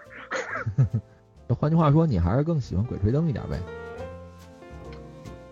[1.58, 3.58] 换句话说，你还是更喜欢《鬼吹灯》一点呗？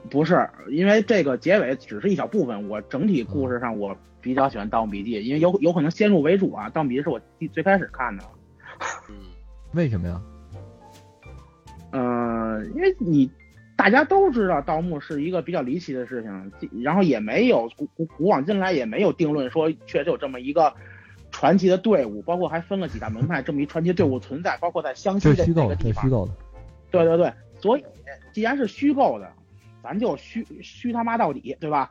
[0.08, 8.24] 不是，因为这个结尾只是一小部分，我整体故事上我比较喜欢《盗墓笔记》，因为有有可能先入为主啊，《盗墓笔记》是我最最开始看的。
[9.72, 10.20] 嗯，为什么呀？
[11.92, 13.30] 嗯，因为你
[13.76, 16.22] 大家都知道盗墓是一个比较离奇的事
[16.60, 20.72] 情，然后也没有古古古往今来也没有定论说确实有这么一个。
[21.30, 26.02] 传奇的队伍，包括还分了几大门派，这么一传奇队伍存在，包括在湘西的这个地方。
[26.02, 26.32] 虚构的，
[26.90, 27.84] 对对对，所以
[28.32, 29.30] 既然是虚构的，
[29.82, 31.90] 咱就虚虚他妈到底，对吧？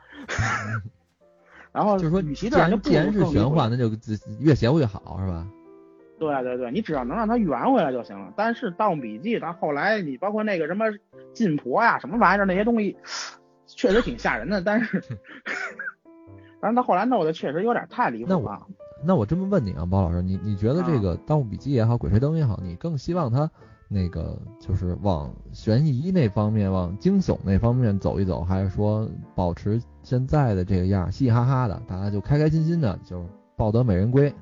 [1.72, 3.92] 然后就是说，与其这样，既然是玄幻，那就
[4.40, 5.48] 越邪乎越好，是吧？
[6.20, 8.34] 对对对，你只要能让他圆回来就行了。
[8.36, 10.86] 但是《盗墓笔记》它后来，你包括那个什么
[11.34, 12.98] 晋婆呀，什么玩意儿那些东西，
[13.68, 14.62] 确实挺吓人的。
[14.62, 15.04] 但是，
[16.60, 18.66] 但是他后来弄的确实有点太离谱了。
[19.06, 23.48] 那我这么问你啊，包老师，你你觉得这个《盗墓笔记》也好，《鬼吹灯》也好，你更希望它
[23.88, 33.24] 那个就是往悬疑那方面、往惊悚那方面走一走，还是说保持现在的这个样，嘻嘻哈哈的，大家就开开心心的，就
[33.56, 34.34] 抱得美人归？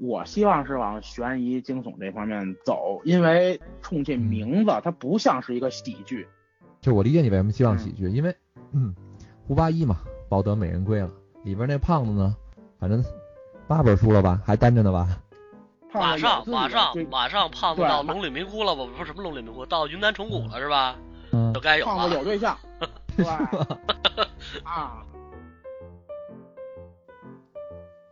[0.00, 6.26] 我希望是往悬疑惊悚这方面走，因为冲这名字，它不像是一个喜剧。
[6.80, 8.34] 就我理解你为什么希望喜剧，因为
[8.72, 8.94] 嗯，
[9.46, 11.10] 胡八一嘛，抱得美人归了。
[11.44, 12.36] 里边那胖子呢？
[12.78, 13.04] 反正
[13.66, 15.08] 八本书了吧，还单着呢吧？
[15.92, 18.84] 马上马上马上，胖子到龙岭迷窟了吧？
[18.84, 20.96] 不是什么龙岭迷窟，到云南虫谷了是吧？
[21.32, 21.94] 嗯，就该有了。
[21.94, 22.56] 胖子有对象，
[23.16, 23.26] 对
[24.62, 25.02] 啊，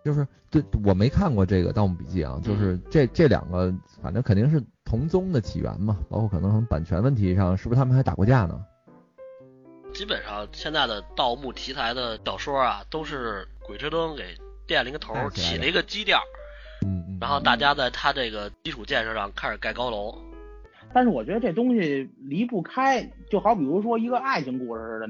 [0.05, 0.26] 就是
[0.63, 8.61] 对，我没看过这个《盗墓笔记》啊，就是这这两个，反正肯定是同宗的起源嘛，包括可能版权问题上，是不是他们还打过架呢？
[9.95, 14.25] 基本上现在的盗墓题材的小说啊，都是《鬼吹灯》给
[14.67, 16.21] 垫了一个头，起了一个基调，
[16.85, 20.15] 嗯，然后大家在他这个基础建设上开始盖高楼。
[20.93, 25.07] 但是我觉得这东西离不开，就好比如说一个爱情故事似的，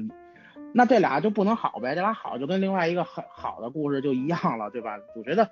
[0.73, 1.95] 那这俩就不能好呗？
[1.95, 4.97] 这俩好就跟另外一个很好的故事就一样了，对吧？
[5.15, 5.49] 我觉得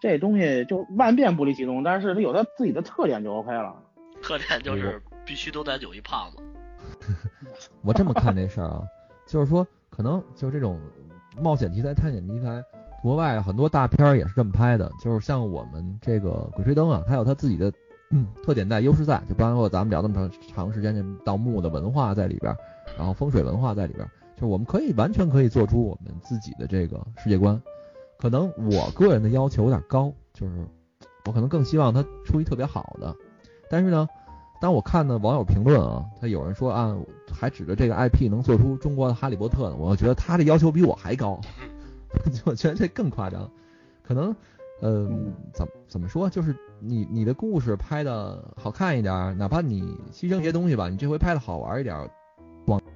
[0.00, 3.74] 这东西就万变不离其宗，但是它有它自己的特点就 OK 了。
[4.22, 6.42] 特点就是必须都得有一胖子。
[7.82, 8.82] 我这么看这事儿啊，
[9.26, 10.78] 就是说，可能就是这种
[11.40, 12.62] 冒险题材、探险题材，
[13.02, 14.90] 国外很多大片儿也是这么拍的。
[15.00, 17.72] 就是像我们这个《鬼吹灯》啊，它有它自己的
[18.10, 22.54] 嗯特点在、优势在，就包括咱们聊那么长长时间这盗墓的文化在里边，
[22.96, 24.08] 然后风水文化在里边，
[24.42, 27.62] 就我们可以完全可以做出我们自己的这个世界观。
[28.18, 30.66] 可能我个人的要求有点高，就是
[31.24, 33.14] 我可能更希望它出一特别好的，
[33.70, 34.08] 但是呢。
[34.60, 36.96] 当我看的网友评论啊，他有人说啊，
[37.32, 41.40] 还指着这个 IP 能做出中国的哈利波特呢，我觉得他的要求比我还高，
[42.46, 43.50] 我觉得这更夸张。
[44.04, 44.32] 可能，
[44.80, 45.10] 呃，
[45.52, 49.82] 怎怎么说，就是你你的故事拍的好看一点，哪怕你
[50.12, 52.08] 牺牲一些东西吧，你这回拍的好玩一点，广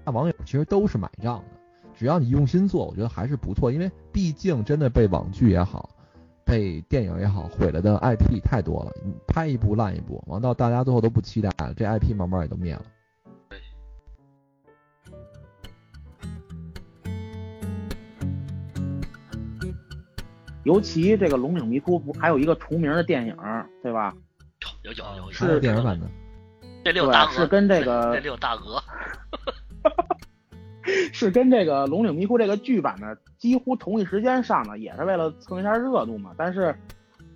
[0.06, 1.44] 大网友其实都是买账的。
[1.92, 5.90] 只要你用心做，我觉得还是不错，因为毕竟真的被网剧也好。
[6.44, 8.92] 被电影也好毁了的 IP 太多了，
[9.26, 12.84] 拍一部烂一部，完到大家最后都不期待了，这 IP 慢慢也都灭了。
[20.62, 23.36] 尤其这个《龙岭迷窟》不还有一个重名的电影，
[23.82, 24.14] 对吧？
[24.82, 26.06] 有有有是电影版的。
[26.84, 27.32] 这里有大鹅。
[27.32, 28.14] 是跟这个。
[28.14, 28.80] 这里有大鹅。
[31.12, 36.32] 是跟这个《龙岭迷窟》这个剧版呢几乎同一时间上的，也是为了蹭一下热度嘛。
[36.36, 36.74] 但是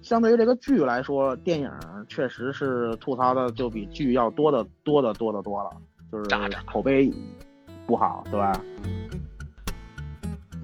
[0.03, 1.71] 相对于这个剧来说，电影
[2.09, 5.71] 确实是吐槽的就比剧要多的多的多的多了，
[6.11, 6.25] 就是
[6.67, 7.13] 口碑
[7.87, 8.53] 不好，对吧？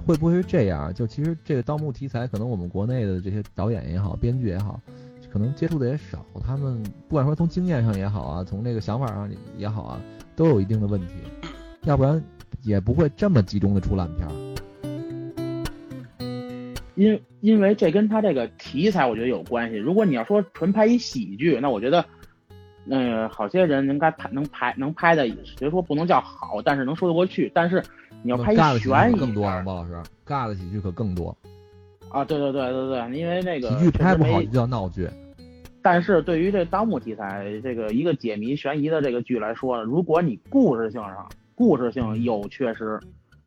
[0.06, 0.94] 会不会是这样？
[0.94, 4.80] 就其实这个盗墓题材，可能我们国内的这些导演也好，编剧也好，
[5.32, 6.24] 可能接触的也少。
[6.44, 9.28] 他们不管说从经验上也好啊，从这个想法上
[9.58, 10.00] 也好啊，
[10.36, 11.14] 都有一定的问题，
[11.82, 12.22] 要不然
[12.66, 14.32] 也不会这么集中的出烂片儿。
[16.96, 19.76] 因因为这跟他这个题材我觉得有关系。
[19.76, 22.04] 如果你要说纯拍一喜剧，那我觉得，
[22.90, 27.52] 呃，好些人应该拍能拍能拍的，别说不能叫好，但是能说得过去。
[27.54, 27.82] 但是
[28.22, 29.94] 你要拍一悬疑更多啊，片包老师，
[30.26, 31.36] 尬的喜剧可更多。
[32.08, 35.08] 啊，对对对对对，因为那个喜剧拍不好就叫闹剧。
[35.82, 43.00] 但是对于这盗墓题材这个一个解谜悬疑的这个剧来说，如果你故事性上故事性有缺失，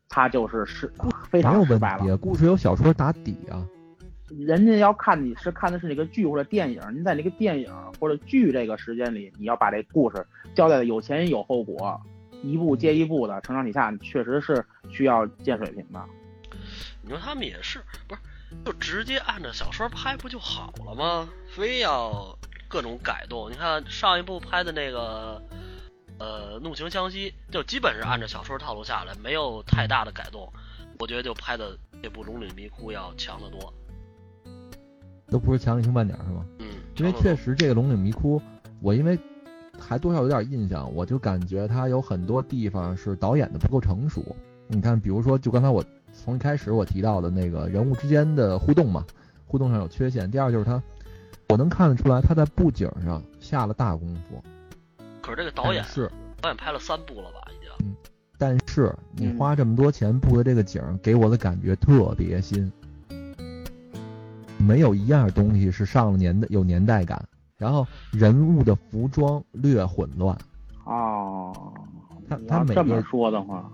[0.08, 0.92] 它就是失
[1.30, 3.64] 非常失败了故事有小说打底啊。
[4.28, 12.00] 人家要看你是看的是那个剧或者电影，您在那个电影或者剧这个时间里，你要把这故事交代的有前因有后果，
[12.42, 16.00] 一步接一步的承上启下，确实是需要见水平的。
[17.02, 18.20] 你说他们也是，不是
[18.64, 21.28] 就直接按照小说拍不就好了吗？
[21.48, 22.36] 非要
[22.68, 23.50] 各种改动。
[23.50, 25.42] 你看上一部拍的那个，
[26.20, 30.46] 呃，《怒晴湘西》，就基本是按照小说套路下来，没有太大的改动。
[30.98, 33.72] 我觉得就拍的这部《龙岭迷窟》要强得多。
[35.28, 36.44] 都不是强一星半点是吗？
[36.58, 36.66] 嗯，
[36.96, 38.40] 因为确实这个龙岭迷窟，
[38.82, 39.18] 我因为
[39.78, 44.22] 还多少有点印象，我就感觉它有很多地方是导演的不够成熟。
[44.66, 49.06] 你看，比如说就刚才我从一开始我提到的那个人物之间的互动嘛，
[49.46, 50.30] 互动上有缺陷。
[50.30, 50.82] 第二就是他，
[51.48, 54.42] 我能看得出来他在布景上下了大功夫。
[55.20, 56.10] 可是这个导演是
[56.40, 57.40] 导演拍了三部了吧？
[57.50, 57.70] 已经。
[57.86, 57.96] 嗯
[58.38, 62.72] 但是你嗯花这么多钱布的这个景儿，给我的感觉特别新，
[64.56, 67.22] 没有一样东西是上了年的有年代感。
[67.58, 70.34] 然后人物的服装略混乱，
[70.86, 71.52] 哦，
[72.26, 73.70] 他你要这么他每个说的话，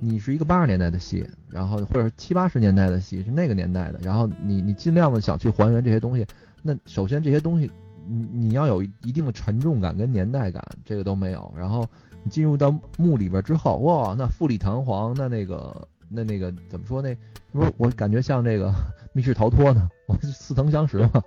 [0.00, 6.26] 你是一个八十年代的戏，然后或者七八十年代的戏是那个年代的，然后你你尽量的想去还原这些东西，
[6.62, 7.70] 那首先这些东西
[8.08, 11.52] 你你要有一定的沉重感跟年代感，这个都没有。
[11.56, 11.86] 然后
[12.22, 17.16] 你进入到墓里边之后，哇，那富丽堂皇，那那个那那个怎么说那
[17.52, 18.72] 不是我感觉像这个
[19.12, 21.22] 密室逃脱呢，我似曾相识嘛，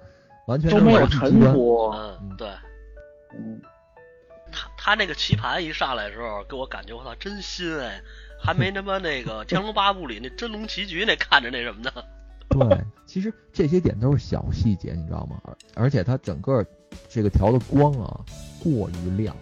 [0.48, 1.92] 完全都没有沉浮。
[1.92, 2.48] 嗯，对
[3.34, 3.62] 嗯，
[4.52, 8.02] 他他那个棋盘一上来的时候，给我感觉我操真新哎，
[8.42, 11.92] 还没他妈那个《天龙八部》里那真龙棋局那看着那什么呢。
[12.50, 15.40] 对，其实这些点都是小细节，你知道吗？
[15.44, 16.66] 而而且它整个
[17.08, 18.20] 这个调的光啊
[18.64, 19.36] 过于亮，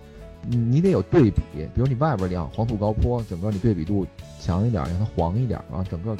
[0.47, 1.41] 你你得有对比，
[1.73, 4.05] 比如你外边亮，黄土高坡，整个你对比度
[4.39, 6.15] 强一点，让它黄一点啊，整个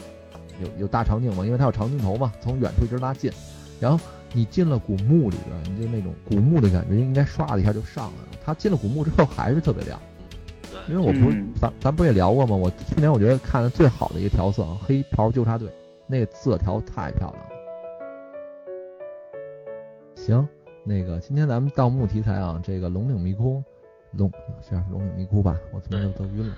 [0.62, 3.32] 有有大长镜嘛，因为它有长镜头嘛，从远处一直拉近，
[3.80, 8.40] 然后你进了古墓里边，你就那种古墓的感觉应该唰的一下就上来了。
[8.46, 10.00] 它进了古墓之后还是特别亮，
[10.72, 12.56] 对，因为我不是嗯咱咱不是也聊过吗？
[12.56, 15.70] 我去年我觉得看的最好的一个调色啊，黑袍纠察队
[16.08, 17.50] 那个色调太漂亮了。
[20.16, 20.48] 行，
[20.84, 23.64] 那个今天咱们盗墓题材啊，这个龙岭迷窟，
[24.12, 24.32] 龙
[24.62, 25.58] 这样是龙岭迷窟吧？
[25.74, 26.56] 我怎么都都晕了。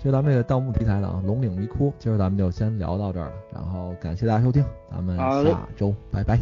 [0.00, 3.32] 今儿咱们这个盗墓题材的啊，龙岭迷窟，今儿咱们就先聊到这儿了。
[3.52, 6.38] 然后感谢大家收听，咱们下周拜拜。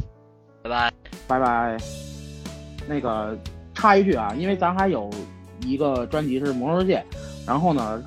[0.62, 0.92] 拜拜。
[1.28, 1.76] 拜拜。
[2.88, 3.38] 那个
[3.74, 5.10] 插一句啊，因为咱还有
[5.62, 6.98] 一个专辑是《魔兽世界》，
[7.46, 8.02] 然后呢，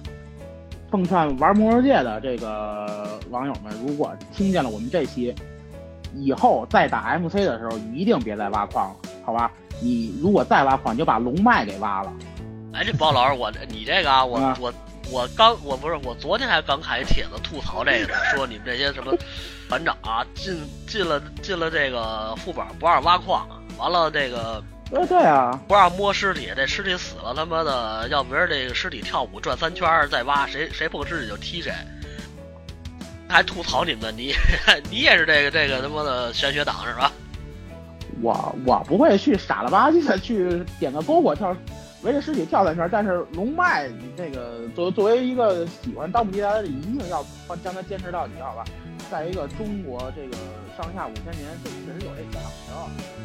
[0.89, 5.33] 奉劝玩魔兽世界的这个网友们，如果听见了我们这期，
[6.15, 9.51] 以后再打 MC 的时候，一定别再挖矿了，好吧？
[9.81, 12.11] 你如果再挖矿，你就把龙脉给挖了。
[12.73, 14.73] 哎，这包老师，我你这个啊，我啊我
[15.11, 19.15] 我刚我不是我昨天还刚看一帖子吐槽这个呢， 说你们这些什么
[19.67, 20.55] 团长啊，进
[20.87, 23.47] 进了进了这个副本不让挖矿，
[23.77, 31.71] 完了这个呃，对啊，不让摸尸体，这尸体死了他妈的，要不然这个尸体跳舞转三圈儿再挖，谁谁碰尸体就踢谁。
[33.27, 34.33] 还吐槽你们，你
[34.89, 37.11] 你也是这个这个他妈的玄学党是吧？
[38.21, 41.55] 我我不会去傻了吧唧的去点个篝火跳，
[42.01, 47.23] 围着尸体跳三圈，但是龙脉你这个作作为一个喜欢盗墓题材的人，一定要
[47.63, 48.65] 将它坚持到底，好吧？
[49.11, 50.35] 在一个中国这个
[50.75, 53.18] 上下五千年，这确实有这讲究。